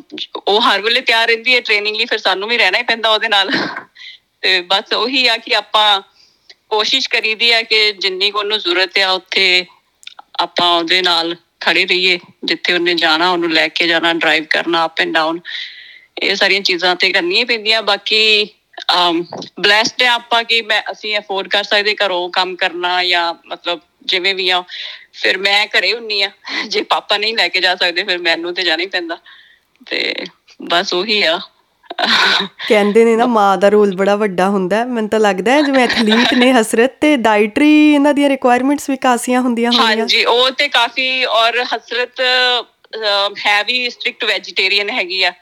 ਉਹ 0.46 0.60
ਹਰ 0.60 0.80
ਵੇਲੇ 0.82 1.00
ਤਿਆਰ 1.00 1.28
ਰਹਿੰਦੀ 1.28 1.54
ਹੈ 1.54 1.60
ਟ੍ਰੇਨਿੰਗ 1.60 1.96
ਲਈ 1.96 2.04
ਫਿਰ 2.04 2.18
ਸਾਨੂੰ 2.18 2.48
ਵੀ 2.48 2.56
ਰਹਿਣਾ 2.58 2.78
ਹੀ 2.78 2.82
ਪੈਂਦਾ 2.82 3.10
ਉਹਦੇ 3.10 3.28
ਨਾਲ। 3.28 3.50
ਤੇ 4.44 4.60
ਬਸ 4.60 4.92
ਉਹੀ 4.92 5.26
ਆ 5.26 5.36
ਕਿ 5.36 5.56
ਆਪਾਂ 5.56 6.00
ਕੋਸ਼ਿਸ਼ 6.68 7.08
ਕਰੀਦੀ 7.08 7.52
ਆ 7.52 7.62
ਕਿ 7.62 7.92
ਜਿੰਨੀ 7.92 8.30
ਕੋ 8.30 8.38
ਉਹਨੂੰ 8.38 8.58
ਜ਼ਰੂਰਤ 8.58 8.98
ਆ, 8.98 9.10
ਉੱਥੇ 9.10 9.66
ਆਪਾਂ 10.40 10.78
ਉਹਦੇ 10.78 11.02
ਨਾਲ 11.02 11.36
ਖੜੇ 11.60 11.86
ਰਹੀਏ, 11.86 12.18
ਜਿੱਥੇ 12.44 12.72
ਉਹਨੇ 12.72 12.94
ਜਾਣਾ, 12.94 13.30
ਉਹਨੂੰ 13.30 13.52
ਲੈ 13.52 13.68
ਕੇ 13.68 13.86
ਜਾਣਾ 13.86 14.12
ਡਰਾਈਵ 14.12 14.44
ਕਰਨਾ 14.44 14.84
ਅਪ 14.84 15.00
ਐਂਡ 15.00 15.14
ਡਾਊਨ 15.14 15.40
ਇਹ 16.22 16.36
ਸਾਰੀਆਂ 16.36 16.60
ਚੀਜ਼ਾਂ 16.60 16.96
ਤੇ 16.96 17.12
ਕਰਨੀਆਂ 17.12 17.46
ਪੈਂਦੀਆਂ। 17.46 17.82
ਬਾਕੀ, 17.82 18.44
ਅਮ 18.94 19.26
ਬlesed 19.44 19.96
ਹੈ 20.02 20.06
ਆਪਾਂ 20.06 20.44
ਕਿ 20.44 20.62
ਮੈਂ, 20.62 20.82
ਅਸੀਂ 20.92 21.18
ਅਫੋਰਡ 21.18 21.48
ਕਰ 21.48 21.64
ਸਕਦੇ, 21.64 21.96
ਘਰੋਂ 22.06 22.30
ਕੰਮ 22.30 22.56
ਕਰਨਾ 22.56 23.04
ਜਾਂ 23.04 23.34
ਮਤਲਬ 23.46 23.80
ਜਿਵੇਂ 24.02 24.34
ਵੀ 24.34 24.50
ਆ। 24.50 24.64
ਫਿਰ 25.12 25.38
ਮੈਂ 25.38 25.66
ਘਰੇ 25.66 25.92
ਹੁੰਨੀ 25.92 26.22
ਆ। 26.22 26.30
ਜੇ 26.68 26.82
ਪਾਪਾ 26.82 27.16
ਨਹੀਂ 27.16 27.36
ਲੈ 27.36 27.48
ਕੇ 27.48 27.60
ਜਾ 27.60 27.76
ਸਕਦੇ, 27.76 28.04
ਫਿਰ 28.04 28.18
ਮੈਨੂੰ 28.18 28.54
ਤੇ 28.54 28.62
ਜਾਣਾ 28.62 28.82
ਹੀ 28.82 28.88
ਪੈਂਦਾ। 28.88 29.18
ਤੇ 29.86 30.14
ਬਸ 30.62 30.94
ਉਹੀ 30.94 31.22
ਆ। 31.22 31.40
ਕਹਿੰਦੇ 32.68 33.04
ਨੇ 33.04 33.16
ਨਾ 33.16 33.26
ਮਾਂ 33.26 33.56
ਦਾ 33.58 33.68
ਰੋਲ 33.68 33.94
ਬੜਾ 33.96 34.16
ਵੱਡਾ 34.16 34.48
ਹੁੰਦਾ 34.48 34.76
ਹੈ। 34.76 34.84
ਮੈਨੂੰ 34.84 35.10
ਤਾਂ 35.10 35.20
ਲੱਗਦਾ 35.20 35.52
ਹੈ 35.52 35.62
ਜਿਵੇਂ 35.62 35.84
ਐਥਲੀਟ 35.84 36.34
ਨੇ 36.34 36.52
ਹਸਰਤ 36.52 36.96
ਤੇ 37.00 37.16
ਡਾਈਟਰੀ 37.16 37.94
ਇਹਨਾਂ 37.94 38.14
ਦੀਆਂ 38.14 38.28
ਰਿਕੁਆਇਰਮੈਂਟਸ 38.28 38.90
ਵੀ 38.90 38.96
ਕਾਸੀਆਂ 38.96 39.40
ਹੁੰਦੀਆਂ 39.40 39.72
ਹੋਣਗੀਆਂ। 39.72 39.96
ਹਾਂਜੀ, 39.96 40.24
ਉਹ 40.24 40.50
ਤੇ 40.50 40.68
ਕਾਫੀ 40.68 41.24
ਔਰ 41.24 41.62
ਹਸਰਤ 41.76 42.20
ਹੈ 43.46 43.62
ਵੀ 43.64 43.90
ਸਟ੍ਰਿਕਟ 43.90 44.24
ਵੈਜੀਟੇਰੀਅਨ 44.24 44.90
ਹੈਗੀ 44.90 45.22
ਆ। 45.22 45.32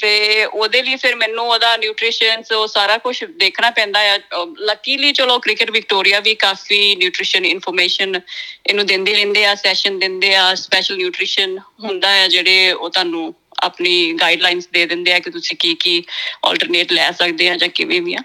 ਤੇ 0.00 0.44
ਉਹਦੇ 0.44 0.82
ਲਈ 0.82 0.96
ਫਿਰ 0.96 1.14
ਮੈਨੂੰ 1.16 1.46
ਉਹਦਾ 1.48 1.76
ਨਿਊਟ੍ਰੀਸ਼ਨਸ 1.76 2.52
ਉਹ 2.52 2.66
ਸਾਰਾ 2.66 2.96
ਕੁਝ 2.98 3.24
ਦੇਖਣਾ 3.24 3.70
ਪੈਂਦਾ 3.70 4.00
ਆ। 4.14 4.18
ਲੱਕੀਲੀ 4.58 5.12
ਚਲੋ 5.12 5.38
ਕ੍ਰਿਕਟ 5.38 5.70
ਵਿਕਟੋਰੀਆ 5.70 6.20
ਵੀ 6.20 6.34
ਕਾਫੀ 6.34 6.96
ਨਿਊਟ੍ਰੀਸ਼ਨ 6.96 7.44
ਇਨਫੋਰਮੇਸ਼ਨ 7.44 8.20
ਇਹਨੂੰ 8.66 8.86
ਦਿੰਦੇ 8.86 9.14
ਰਹਿੰਦੇ 9.14 9.44
ਆ 9.44 9.54
ਸੈਸ਼ਨ 9.54 9.98
ਦਿੰਦੇ 9.98 10.34
ਆ 10.34 10.54
ਸਪੈਸ਼ਲ 10.54 10.96
ਨਿਊਟ੍ਰੀਸ਼ਨ 10.96 11.58
ਹੁੰਦਾ 11.58 12.08
ਆ 12.22 12.28
ਜਿਹੜੇ 12.28 12.72
ਉਹ 12.72 12.90
ਤੁਹਾਨੂੰ 12.90 13.34
ਆਪਣੀ 13.62 14.12
ਗਾਈਡਲਾਈਨਸ 14.12 14.66
ਦੇ 14.66 14.86
ਦਿੰਦੇ 14.86 15.12
ਆ 15.12 15.18
ਕਿ 15.18 15.30
ਤੁਸੀਂ 15.30 15.56
ਕੀ 15.56 15.74
ਕੀ 15.74 16.04
ਆਲਟਰਨੇਟ 16.44 16.92
ਲੈ 16.92 17.10
ਸਕਦੇ 17.10 17.48
ਆ 17.48 17.56
ਜਾਂ 17.56 17.68
ਕਿਵੇਂ 17.68 18.02
ਵੀ 18.02 18.14
ਆ। 18.14 18.18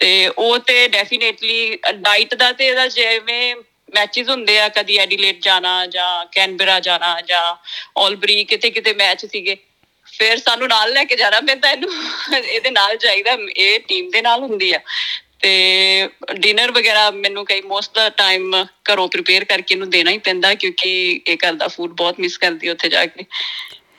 ਤੇ 0.00 0.26
ਉਹ 0.38 0.58
ਤੇ 0.58 0.88
ਡੈਫੀਨੇਟਲੀ 0.88 1.78
ਡਾਈਟ 1.94 2.34
ਦਾ 2.34 2.52
ਤੇ 2.52 2.66
ਇਹਦਾ 2.66 2.88
ਜਿਵੇਂ 2.88 3.56
ਮੈਚਸ 3.94 4.28
ਹੁੰਦੇ 4.28 4.60
ਆ, 4.60 4.68
ਕਦੀ 4.68 4.96
ਐਡੀਲੇਟ 4.96 5.42
ਜਾਣਾ 5.42 5.86
ਜਾਂ 5.86 6.26
ਕੈਨਬਰਾ 6.26 6.80
ਜਾਣਾ 6.80 7.20
ਜਾਂ 7.20 7.56
ਆਲਬਰੀ 8.00 8.44
ਕਿਤੇ 8.44 8.70
ਕਿਤੇ 8.70 8.94
ਮੈਚ 8.94 9.26
ਸੀਗੇ। 9.26 9.56
ਫਿਰ 10.18 10.36
ਸਾਨੂੰ 10.36 10.68
ਨਾਲ 10.68 10.92
ਲੈ 10.92 11.04
ਕੇ 11.04 11.16
ਜਾਣਾ 11.16 11.40
ਪੈਂਦਾ 11.40 11.70
ਇਹਨੂੰ। 11.70 11.90
ਇਹਦੇ 12.44 12.70
ਨਾਲ 12.70 12.96
ਜਾਈਦਾ, 12.96 13.38
ਇਹ 13.56 13.80
ਟੀਮ 13.80 14.10
ਦੇ 14.10 14.22
ਨਾਲ 14.22 14.40
ਹੁੰਦੀ 14.40 14.72
ਆ। 14.72 14.80
ਤੇ 15.40 16.08
ਡਿਨਰ 16.34 16.70
ਵਗੈਰਾ 16.70 17.10
ਮੈਨੂੰ 17.10 17.44
ਕਈ 17.44 17.60
ਮੋਸਟ 17.60 17.94
ਦਾ 17.94 18.08
ਟਾਈਮ 18.08 18.64
ਘਰੋਂ 18.64 19.08
ਪ੍ਰਿਪੇਅਰ 19.08 19.44
ਕਰਕੇ 19.44 19.74
ਇਹਨੂੰ 19.74 19.90
ਦੇਣਾ 19.90 20.10
ਹੀ 20.10 20.18
ਪੈਂਦਾ 20.18 20.54
ਕਿਉਂਕਿ 20.54 21.20
ਇਹ 21.26 21.36
ਘਰ 21.36 21.52
ਦਾ 21.52 21.68
ਫੂਡ 21.68 21.92
ਬਹੁਤ 21.92 22.20
ਮਿਸ 22.20 22.38
ਕਰਦੀ 22.38 22.68
ਉੱਥੇ 22.68 22.88
ਜਾ 22.88 23.06
ਕੇ। 23.06 23.24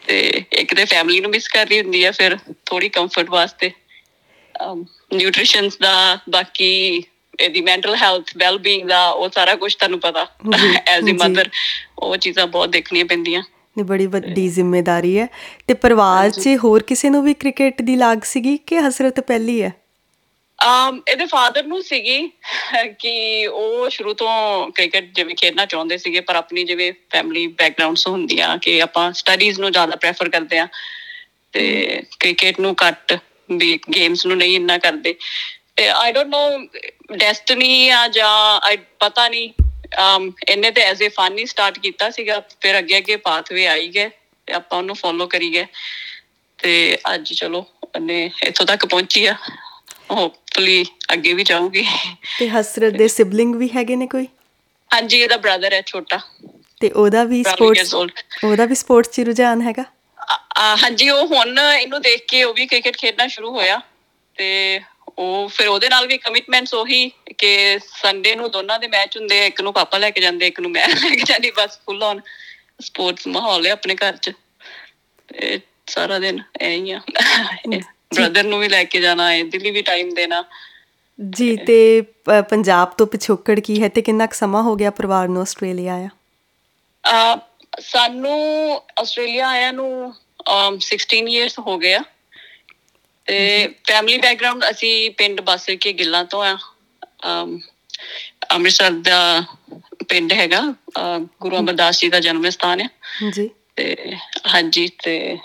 ਤੇ 0.07 0.19
ਇੱਕ 0.53 0.73
ਤੇ 0.73 0.85
ਫੈਮਿਲੀ 0.85 1.19
ਨੂੰ 1.19 1.31
ਮਿਸ 1.31 1.47
ਕਰ 1.47 1.67
ਰਹੀ 1.67 1.81
ਹੁੰਦੀ 1.81 2.03
ਆ 2.03 2.11
ਫਿਰ 2.11 2.37
ਥੋੜੀ 2.65 2.89
ਕੰਫਰਟ 2.89 3.29
ਵਾਸਤੇ 3.29 3.71
ਨਿਊਟ੍ਰੀਸ਼ਨਸ 5.13 5.77
ਦਾ 5.77 6.19
ਬਾਕੀ 6.29 7.03
ਇਹਦੀ 7.39 7.61
ਮੈਂਟਲ 7.61 7.95
ਹੈਲਥ 7.95 8.31
ਵੈਲ 8.37 8.57
ਬੀਇੰਗ 8.57 8.87
ਦਾ 8.89 9.09
ਉਹ 9.09 9.29
ਸਾਰਾ 9.29 9.55
ਕੁਝ 9.55 9.75
ਤੁਹਾਨੂੰ 9.75 9.99
ਪਤਾ 9.99 10.27
ਐਜ਼ 10.87 11.09
ਅ 11.11 11.13
ਮਦਰ 11.13 11.49
ਉਹ 11.99 12.17
ਚੀਜ਼ਾਂ 12.17 12.47
ਬਹੁਤ 12.47 12.69
ਦੇਖਣੀਆਂ 12.69 13.05
ਪੈਂਦੀਆਂ। 13.05 13.43
ਨੇ 13.77 13.83
ਬੜੀ 13.83 14.05
ਵੱਡੀ 14.05 14.47
ਜ਼ਿੰਮੇਵਾਰੀ 14.47 15.17
ਹੈ। 15.19 15.27
ਤੇ 15.67 15.73
ਪਰਿਵਾਰ 15.73 16.29
'ਚ 16.29 16.57
ਹੋਰ 16.63 16.83
ਕਿਸੇ 16.83 17.09
ਨੂੰ 17.09 17.23
ਵੀ 17.23 17.33
ਕ੍ਰਿਕਟ 17.33 17.81
ਦੀ 17.81 17.95
ਲਾਗ 17.95 18.21
ਸੀਗੀ 18.23 18.57
ਕਿ 18.57 18.79
ਹਸਰਤ 18.79 19.19
ਪਹਿਲੀ 19.19 19.61
ਹੈ? 19.61 19.73
ਇਹਦੇ 20.59 21.25
ਫਾਦਰ 21.25 21.63
ਨੂੰ 21.63 21.81
ਸੀਗੀ 21.83 22.29
ਕਿ 22.99 23.47
ਉਹ 23.47 23.89
ਸ਼ੁਰੂ 23.89 24.13
ਤੋਂ 24.13 24.71
ਕ੍ਰਿਕਟ 24.75 25.11
ਜਿਵੇਂ 25.15 25.35
ਖੇਡਣਾ 25.35 25.65
ਚਾਹੁੰਦੇ 25.65 25.97
ਸੀਗੇ, 25.97 26.21
ਪਰ 26.21 26.35
ਆਪਣੀ 26.35 26.63
ਜਿਵੇਂ 26.63 26.91
ਫੈਮਿਲੀ 27.11 27.45
ਬੈਕਗ੍ਰਾਉਂਡਸ 27.47 28.07
ਹੁੰਦੀਆਂ 28.07 28.57
ਕਿ 28.57 28.81
ਆਪਾਂ 28.81 29.11
ਸਟੱਡੀਜ਼ 29.13 29.59
ਨੂੰ 29.59 29.71
ਜ਼ਿਆਦਾ 29.71 29.95
ਪ੍ਰੈਫਰ 29.95 30.29
ਕਰਦੇ 30.29 30.59
ਆ 30.59 30.67
ਤੇ 31.53 32.01
ਕ੍ਰਿਕਟ 32.19 32.59
ਨੂੰ 32.59 32.75
ਘੱਟ 32.87 33.17
ਵੀ 33.51 33.77
ਗੇਮਸ 33.93 34.25
ਨੂੰ 34.25 34.37
ਨਹੀਂ 34.37 34.55
ਇੰਨਾ 34.55 34.77
ਕਰਦੇ। 34.77 35.15
ਤੇ 35.75 35.87
ਆਈ 35.89 36.11
ਡੋਨਟ 36.11 36.27
ਨੋ 36.29 37.17
ਡੈਸਟਨੀ 37.17 37.89
ਆ 37.89 38.07
ਜਾਂ 38.07 38.59
ਆਈ 38.67 38.77
ਪਤਾ 38.99 39.27
ਨਹੀਂ, 39.27 39.49
ਅਮ 40.05 40.31
ਇਹਨੇ 40.49 40.71
ਤੇ 40.71 40.81
ਐਜ਼ 40.81 41.03
ਅ 41.03 41.09
ਫਨ 41.17 41.37
ਹੀ 41.37 41.45
ਸਟਾਰਟ 41.45 41.79
ਕੀਤਾ 41.79 42.09
ਸੀਗਾ, 42.09 42.41
ਫਿਰ 42.61 42.77
ਅੱਗੇ 42.79 42.97
ਅੱਗੇ 42.97 43.17
ਪਾਥਵੇ 43.29 43.67
ਆਈ 43.67 43.87
ਗਏ 43.87 44.09
ਤੇ 44.47 44.53
ਆਪਾਂ 44.53 44.77
ਉਹਨੂੰ 44.77 44.95
ਫੋਲੋ 44.95 45.27
ਕਰੀ 45.27 45.53
ਗਏ। 45.53 45.65
ਤੇ 46.59 46.97
ਅੱਜ 47.13 47.33
ਚਲੋ 47.33 47.65
ਉਹਨੇ 47.85 48.29
ਇੱਥੋਂ 48.43 48.65
ਤੱਕ 48.65 48.85
ਪਹੁੰਚੀ 48.85 49.25
ਆ। 49.25 49.35
ਹੋਪਫੁਲੀ 50.57 50.85
ਅੱਗੇ 51.13 51.33
ਵੀ 51.33 51.43
ਜਾਊਗੀ। 51.43 51.85
ਤੇ 52.39 52.49
ਹਸਰਤ 52.49 52.93
ਦੇ 52.93 53.07
ਸਿਬਲਿੰਗ 53.07 53.55
ਵੀ 53.55 53.69
ਹੈਗੇ 53.75 53.95
ਨੇ 53.95 54.07
ਕੋਈ? 54.07 54.27
ਹਾਂਜੀ 54.91 55.19
ਇਹਦਾ 55.19 55.37
ਬ੍ਰਦਰ 55.37 55.73
ਹੈ 55.73 55.81
ਛੋਟਾ। 55.85 56.19
ਤੇ 56.81 56.89
ਉਹਦਾ 56.91 57.23
ਵੀ 57.23 57.43
ਸਪੋਰਟਸ 57.43 57.93
ਉਹਦਾ 57.93 58.65
ਵੀ 58.65 58.75
ਸਪੋਰਟਸ 58.75 59.09
'ਚ 59.11 59.19
ਰੁਝਾਨ 59.27 59.61
ਹੈਗਾ? 59.61 59.83
ਹਾਂਜੀ 60.83 61.09
ਉਹ 61.09 61.25
ਹੁਣ 61.27 61.57
ਇਹਨੂੰ 61.59 62.01
ਦੇਖ 62.01 62.25
ਕੇ 62.27 62.43
ਉਹ 62.43 62.53
ਵੀ 62.53 62.65
ਕ੍ਰਿਕਟ 62.65 62.97
ਖੇਡਣਾ 62.97 63.27
ਸ਼ੁਰੂ 63.27 63.51
ਹੋਇਆ। 63.51 63.79
ਤੇ 64.35 64.79
ਉਹ 65.17 65.47
ਫਿਰ 65.49 65.67
ਉਹਦੇ 65.67 65.89
ਨਾਲ 65.89 66.07
ਵੀ 66.07 66.17
ਕਮਿਟਮੈਂਟਸ 66.17 66.73
ਉਹੀ 66.73 67.09
ਕਿ 67.37 67.79
ਸੰਡੇ 67.81 68.35
ਨੂੰ 68.35 68.49
ਦੋਨਾਂ 68.51 68.79
ਦੇ 68.79 68.87
ਮੈਚ 68.87 69.17
ਹੁੰਦੇ 69.17 69.45
ਇੱਕ 69.45 69.61
ਨੂੰ 69.61 69.73
ਪਾਪਾ 69.73 69.97
ਲੈ 69.97 70.09
ਕੇ 70.09 70.21
ਜਾਂਦੇ 70.21 70.47
ਇੱਕ 70.47 70.59
ਨੂੰ 70.59 70.71
ਮੈਂ 70.71 70.87
ਲੈ 71.03 71.09
ਕੇ 71.09 71.23
ਜਾਂਦੀ 71.25 71.51
ਬਸ 71.51 71.79
ਫੁੱਲ 71.85 72.03
ਔਨ 72.03 72.21
ਸਪੋਰਟਸ 72.81 73.27
ਮਾਹੌਲ 73.27 73.65
ਹੈ 73.67 73.71
ਆਪਣੇ 73.71 73.95
ਘਰ 73.95 74.17
'ਚ। 74.17 74.31
ਤੇ 75.29 75.59
ਸਾਰਾ 75.89 76.19
ਦਿਨ 76.19 76.41
ਐ 76.61 76.69
ਹੀ 76.69 76.91
ਆ। 76.91 76.99
ਬ੍ਰਦਰ 78.15 78.43
ਨੂੰ 78.43 78.59
ਵੀ 78.59 78.67
ਲੈ 78.69 78.83
ਕੇ 78.83 78.99
ਜਾਣਾ 79.01 79.31
ਹੈ 79.31 79.43
ਦਿੱਲੀ 79.43 79.71
ਵੀ 79.71 79.81
ਟਾਈਮ 79.81 80.09
ਦੇਣਾ। 80.13 80.43
ਜੀ 81.19 81.55
ਤੇ 81.57 82.01
ਪੰਜਾਬ 82.49 82.91
ਤੋਂ 82.97 83.07
ਪਿਛੋਕੜ 83.07 83.59
ਕੀ 83.59 83.81
ਹੈ 83.83 83.89
ਤੇ 83.89 84.01
ਕਿੰਨਾ 84.01 84.25
ਕੁ 84.25 84.35
ਸਮਾਂ 84.35 84.61
ਹੋ 84.63 84.75
ਗਿਆ 84.75 84.91
ਪਰਿਵਾਰ 84.91 85.27
ਨੂੰ 85.27 85.41
ਆਸਟ੍ਰੇਲੀਆ 85.41 85.93
ਆਇਆ? 85.93 86.09
ਆ 87.05 87.39
ਸਾਨੂੰ 87.81 88.37
ਆਸਟ੍ਰੇਲੀਆ 88.99 89.47
ਆਇਆ 89.47 89.71
ਨੂੰ 89.71 89.89
16 90.81 91.19
ਇਅਰਸ 91.33 91.59
ਹੋ 91.59 91.77
ਗਏ 91.77 91.93
ਆ 91.93 92.03
ਤੇ 93.25 93.39
ਫੈਮਿਲੀ 93.87 94.17
ਬੈਕਗ੍ਰਾਉਂਡ 94.17 94.63
ਅਸੀਂ 94.69 95.11
ਪਿੰਡ 95.11 95.41
ਬਾਸਰ 95.41 95.75
ਕੇ 95.75 95.93
ਗਿੱਲਾਂ 95.93 96.23
ਤੋਂ 96.25 96.43
ਆ। 96.43 96.57
ਅੰਮ੍ਰਿਤਸਰ 98.51 98.91
ਦਾ 99.01 99.19
ਪਿੰਡ 100.09 100.33
ਹੈਗਾ। 100.33 100.61
ਗੁਰੂ 101.41 101.57
ਅਮਰਦਾਸ 101.57 101.99
ਜੀ 101.99 102.09
ਦਾ 102.09 102.19
ਜਨਮ 102.19 102.49
ਸਥਾਨ 102.49 102.81
ਹੈ 102.81 102.89
ਜੀ। 103.31 103.49
ਤੇ 103.75 103.95
ਹਾਂਜੀ 104.53 104.87
ਤੇ 105.03 105.37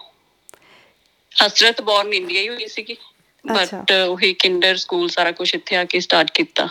ਹਸਰਤ 1.36 1.80
ਬੌਰਨ 1.80 2.12
ਇੰਡੀਆ 2.14 2.40
ਹੀ 2.40 2.48
ਹੋਈ 2.48 2.66
ਸੀਗੀ 2.68 2.96
ਬਟ 3.44 3.92
ਉਹੀ 3.92 4.32
ਕਿੰਡਰ 4.34 4.76
ਸਕੂਲ 4.76 5.08
ਸਾਰਾ 5.08 5.32
ਕੁਝ 5.32 5.54
ਇੱਥੇ 5.54 5.76
ਆ 5.76 5.84
ਕੇ 5.84 6.00
ਸਟਾਰਟ 6.00 6.30
ਕੀਤਾ। 6.30 6.68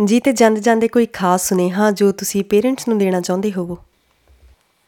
ਜੀ 0.00 0.20
ਤੇ 0.20 0.32
ਜਾਂਦੇ 0.32 0.60
ਜਾਂਦੇ 0.60 0.88
ਕੋਈ 0.88 1.06
ਖਾਸ 1.12 1.48
ਸੁਨੇਹਾ 1.48 1.90
ਜੋ 1.90 2.10
ਤੁਸੀਂ 2.12 2.44
ਪੇਰੈਂਟਸ 2.44 2.88
ਨੂੰ 2.88 2.98
ਦੇਣਾ 2.98 3.20
ਚਾਹੁੰਦੇ 3.20 3.52
ਹੋਵੋ? 3.52 3.78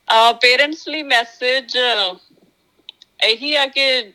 ਆ 0.09 0.33
ਪੇਰੈਂਟਸ 0.43 0.87
ਲਈ 0.89 1.03
ਮੈਸੇਜ 1.03 1.77
ਇਹੀ 3.25 3.55
ਆ 3.55 3.67
ਕਿ 3.67 4.13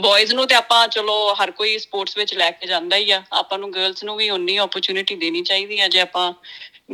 ਬॉयਜ਼ 0.00 0.32
ਨੂੰ 0.34 0.46
ਤੇ 0.46 0.54
ਆਪਾਂ 0.54 0.86
ਚਲੋ 0.88 1.34
ਹਰ 1.34 1.50
ਕੋਈ 1.50 1.78
ਸਪੋਰਟਸ 1.78 2.16
ਵਿੱਚ 2.16 2.34
ਲੈ 2.34 2.50
ਕੇ 2.50 2.66
ਜਾਂਦਾ 2.66 2.96
ਹੀ 2.96 3.10
ਆ। 3.10 3.22
ਆਪਾਂ 3.32 3.58
ਨੂੰ 3.58 3.72
ਗਰਲਸ 3.74 4.04
ਨੂੰ 4.04 4.16
ਵੀ 4.16 4.28
ਉਨੀ 4.30 4.58
ਓਪਰਚ्युनिटी 4.58 5.18
ਦੇਣੀ 5.20 5.42
ਚਾਹੀਦੀ 5.42 5.80
ਆ। 5.80 5.88
ਜੇ 5.88 6.00
ਆਪਾਂ 6.00 6.32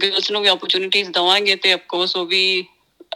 ਗਰਲਸ 0.02 0.30
ਨੂੰ 0.30 0.42
ਵੀ 0.42 0.48
ਓਪਰਚ्युनिटीज 0.48 1.10
ਦਵਾਂਗੇ 1.12 1.56
ਤੇ 1.56 1.72
ਆਫ 1.72 1.80
ਕੋਰਸ 1.88 2.16
ਉਹ 2.16 2.26
ਵੀ 2.26 2.42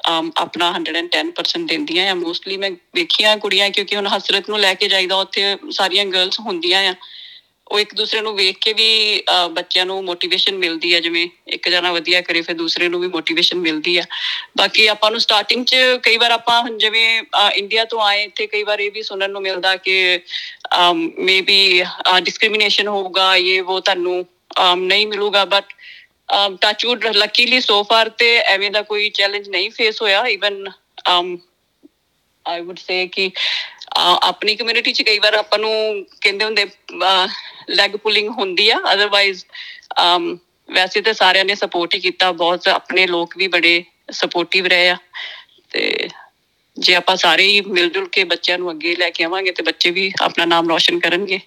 ਆਪਣਾ 0.07 0.73
110% 0.73 1.67
ਦਿੰਦੀਆਂ 1.69 2.11
ਆ। 2.11 2.15
ਮੋਸਟਲੀ 2.15 2.57
ਮੈਂ 2.57 2.71
ਵੇਖੀਆਂ 2.95 3.37
ਕੁੜੀਆਂ 3.39 3.71
ਕਿਉਂਕਿ 3.71 3.97
ਹੁਣ 3.97 4.07
ਹਸਰਤ 4.09 4.49
ਨੂੰ 4.51 4.59
ਲੈ 4.61 4.75
ਕੇ 4.75 4.89
ਜਾਈਦਾ, 4.89 5.17
ਉੱਥੇ 5.17 5.57
ਸਾਰੀਆਂ 5.73 6.05
ਗਰਲਸ 6.07 6.41
ਹੁੰਦੀਆਂ 6.41 6.89
ਆ। 6.91 6.95
ਉਹ 7.71 7.81
ਇੱਕ 7.81 7.95
ਦੂਸਰੇ 7.95 8.21
ਨੂੰ 8.21 8.35
ਵੇਖ 8.37 8.57
ਕੇ 8.61 8.73
ਵੀ 8.73 9.23
ਬੱਚਿਆਂ 9.51 9.85
ਨੂੰ 9.87 10.03
ਮੋਟੀਵੇਸ਼ਨ 10.05 10.57
ਮਿਲਦੀ 10.59 10.95
ਹੈ 10.95 11.01
ਜਿਵੇਂ 11.01 11.29
ਇੱਕ 11.49 11.69
ਜਣਾ 11.69 11.93
ਵਧੀਆ 11.93 12.21
ਕਰੇ, 12.21 12.41
ਫਿਰ 12.43 12.55
ਦੂਸਰੇ 12.57 12.89
ਨੂੰ 12.89 13.01
ਵੀ 13.01 13.09
ਮੋਟੀਵੇਸ਼ਨ 13.09 13.59
ਮਿਲਦੀ 13.59 13.97
ਆ। 13.99 14.05
ਬਾਕੀ 14.59 14.87
ਆਪਾਂ 14.87 15.11
ਨੂੰ 15.11 15.21
ਸਟਾਰਟਿੰਗ 15.21 15.65
'ਚ 15.65 15.77
ਕਈ 16.03 16.17
ਵਾਰ 16.17 16.31
ਆਪਾਂ 16.31 16.61
ਹੁਣ 16.63 16.79
ਜਿਵੇਂ 16.79 17.23
ਇੰਡੀਆ 17.55 17.85
ਤੋਂ 17.85 18.01
ਆਏ, 18.03 18.25
ਇੱਥੇ 18.25 18.47
ਕਈ 18.47 18.63
ਵਾਰ 18.63 18.81
ਇਹ 18.81 18.91
ਵੀ 18.93 19.03
ਸੁਣਨ 19.03 19.31
ਨੂੰ 19.31 19.43
ਮਿਲਦਾ 19.43 19.77
ਕਿ 19.77 20.21
ਮੇਬੀ 21.21 21.85
ਡਿਸਕ੍ਰਿਮੀਨੇਸ਼ਨ 22.21 22.89
ਹੋਊਗਾ, 22.89 23.35
ਇਹ, 23.37 23.63
ਉਹ 23.63 23.81
ਤੁਹਾਨੂੰ 23.81 24.27
ਨਹੀਂ 24.77 25.07
ਮਿਲੂਗਾ 25.07 25.45
but 25.45 25.73
touchwood 26.61 27.07
luckily 27.07 27.61
so 27.61 27.83
far 27.83 28.09
ਤੇ 28.19 28.37
ਐਵੇਂ 28.39 28.71
ਦਾ 28.71 28.83
ਕੋਈ 28.83 29.09
ਚੈਲੰਜ 29.11 29.49
ਨਹੀਂ 29.49 29.71
ਫੇਸ 29.71 30.01
ਹੋਇਆ। 30.03 30.23
ਇਵਨ 30.29 30.69
ਆਈ 32.45 32.61
ਊਡ 32.61 32.79
ਸੇ 32.79 33.07
ਕਿ 33.07 33.31
ਆਪਣੀ 33.97 34.55
ਕਮਿਊਨਿਟੀ 34.57 34.93
'ਚ 34.93 35.03
ਕਈ 35.03 35.19
ਵਾਰ 35.19 35.35
ਆਪਾਂ 35.35 35.59
ਨੂੰ 35.59 35.73
ਕਹਿੰਦੇ 36.21 36.45
ਹੁੰਦੇ 36.45 36.67
ਲੈਗ 37.71 37.97
ਪੁਲਿੰਗ 37.97 38.29
ਹੁੰਦੀ 38.31 38.69
ਆ। 38.71 38.79
ਅਦਰਵਾਈਜ਼ 38.93 39.45
ਵੈਸੇ 40.69 41.01
ਤਾਂ 41.01 41.13
ਸਾਰਿਆਂ 41.15 41.45
ਨੇ 41.45 41.55
ਸਪੋਰਟ 41.55 41.95
ਹੀ 41.95 42.01
ਕੀਤਾ। 42.01 42.31
ਬਹੁਤ 42.33 42.69
ਆਪਣੇ 42.69 43.07
ਲੋਕ 43.07 43.37
ਵੀ 43.37 43.49
ਬੜੇ 43.49 43.83
ਸਪੋਰਟਿਵ 44.13 44.67
ਰਹੇ 44.67 44.89
ਆ। 44.89 44.97
ਤੇ 45.71 46.09
ਜੇ 46.77 46.95
ਆਪਾਂ 46.95 47.17
ਸਾਰੇ 47.17 47.47
ਹੀ 47.47 47.61
ਮਿਲ 47.61 47.91
ਜੁਲ 47.91 48.07
ਕੇ 48.09 48.25
ਬੱਚਿਆਂ 48.25 48.59
ਨੂੰ 48.59 48.71
ਅੱਗੇ 48.71 48.95
ਲੈ 48.97 49.09
ਕੇ 49.11 49.25
ਆਵਾਂਗੇ, 49.25 49.51
ਤੇ 49.51 49.63
ਬੱਚੇ 49.63 49.91
ਵੀ 49.91 50.13
ਆਪਣਾ 50.23 50.45
ਨਾਮ 50.45 50.69
ਰੌਸ਼ਨ 50.69 50.99
ਕਰਨਗੇ। 50.99 51.41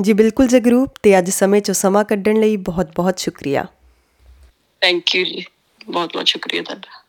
ਜੀ, 0.00 0.12
ਬਿਲਕੁਲ 0.12 0.48
ਜਗਰੂਪ 0.48 0.94
ਤੇ 1.02 1.18
ਅੱਜ 1.18 1.30
ਸਮੇਂ 1.30 1.60
ਚੋਂ 1.60 1.74
ਸਮਾਂ 1.74 2.04
ਕੱਢਣ 2.04 2.40
ਲਈ 2.40 2.56
ਬਹੁਤ-ਬਹੁਤ 2.68 3.18
ਸ਼ੁਕਰੀਆ। 3.18 3.66
ਥੈਂਕ 4.84 5.14
ਯੂ 5.14 5.24
ਜੀ 5.24 5.44
ਬਹੁਤ-ਬਹੁਤ 5.90 6.26
ਸ਼ੁਕਰੀਆ 6.26 6.62
ਤੁਹਾਡਾ। 6.62 7.02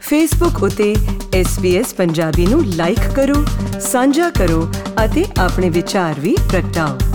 ਫੇਸਬੁੱਕ 0.00 0.62
ਉਤੇ 0.62 0.94
SBS 1.40 1.94
ਪੰਜਾਬੀ 1.96 2.46
ਨੂੰ 2.46 2.64
ਲਾਈਕ 2.66 2.98
ਕਰੋ, 3.16 3.44
ਸਾਂਝਾ 3.80 4.30
ਕਰੋ 4.30 4.72
ਅਤੇ 5.04 5.24
ਆਪਣੇ 5.38 5.70
ਵਿਚਾਰ 5.70 6.20
ਵੀ 6.20 6.36
ਪ੍ਰਗਟਾਓ। 6.50 7.13